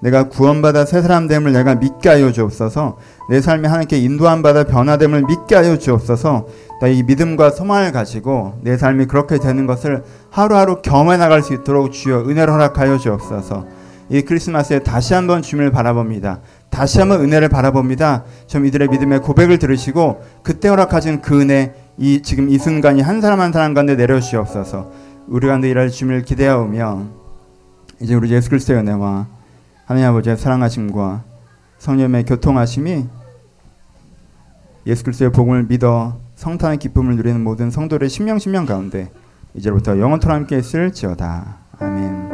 내가 0.00 0.28
구원받아 0.28 0.84
새 0.84 1.02
사람 1.02 1.26
됨을 1.26 1.52
내가 1.52 1.74
믿게 1.74 2.08
하여 2.08 2.30
주옵소서. 2.30 2.98
내 3.30 3.40
삶이 3.40 3.66
하나님께 3.66 3.98
인도함 3.98 4.42
받아 4.42 4.64
변화됨을 4.64 5.22
믿게 5.22 5.54
하여 5.54 5.78
주옵소서. 5.78 6.46
이 6.92 7.02
믿음과 7.02 7.50
소망을 7.50 7.92
가지고 7.92 8.58
내 8.62 8.76
삶이 8.76 9.06
그렇게 9.06 9.38
되는 9.38 9.66
것을 9.66 10.04
하루하루 10.30 10.82
경험해 10.82 11.16
나갈 11.16 11.42
수 11.42 11.54
있도록 11.54 11.92
주여 11.92 12.24
은혜를 12.28 12.52
허락하여 12.52 12.98
주옵소서. 12.98 13.66
이 14.08 14.22
크리스마스에 14.22 14.80
다시 14.80 15.14
한번 15.14 15.42
주님을 15.42 15.72
바라봅니다. 15.72 16.40
다시 16.70 17.00
한번 17.00 17.22
은혜를 17.22 17.48
바라봅니다. 17.48 18.24
좀 18.46 18.66
이들의 18.66 18.88
믿음의 18.88 19.20
고백을 19.20 19.58
들으시고 19.58 20.22
그때 20.42 20.68
허락하신 20.68 21.22
그 21.22 21.40
은혜 21.40 21.74
이 21.98 22.20
지금 22.22 22.50
이 22.50 22.58
순간이 22.58 23.00
한 23.00 23.20
사람 23.20 23.40
한 23.40 23.52
사람 23.52 23.74
가운데 23.74 23.96
내려주시옵소서. 23.96 24.90
우리 25.28 25.48
가운데 25.48 25.68
일할 25.68 25.90
주님을 25.90 26.22
기대하오며 26.22 27.06
이제 28.00 28.14
우리 28.14 28.30
예수 28.30 28.50
그리스도의 28.50 28.80
은혜와 28.80 29.35
하나님 29.86 30.08
아버지의 30.08 30.36
사랑하심과 30.36 31.22
성령의 31.78 32.24
교통하심이 32.24 33.06
예수 34.86 35.04
그리스도의 35.04 35.30
복음을 35.30 35.62
믿어 35.68 36.18
성탄의 36.34 36.78
기쁨을 36.78 37.14
누리는 37.14 37.40
모든 37.42 37.70
성도의 37.70 38.08
신명 38.08 38.40
신명 38.40 38.66
가운데 38.66 39.12
이제부터 39.54 39.98
영원토록 40.00 40.34
함께 40.34 40.58
있을지어다. 40.58 41.58
아멘. 41.78 42.25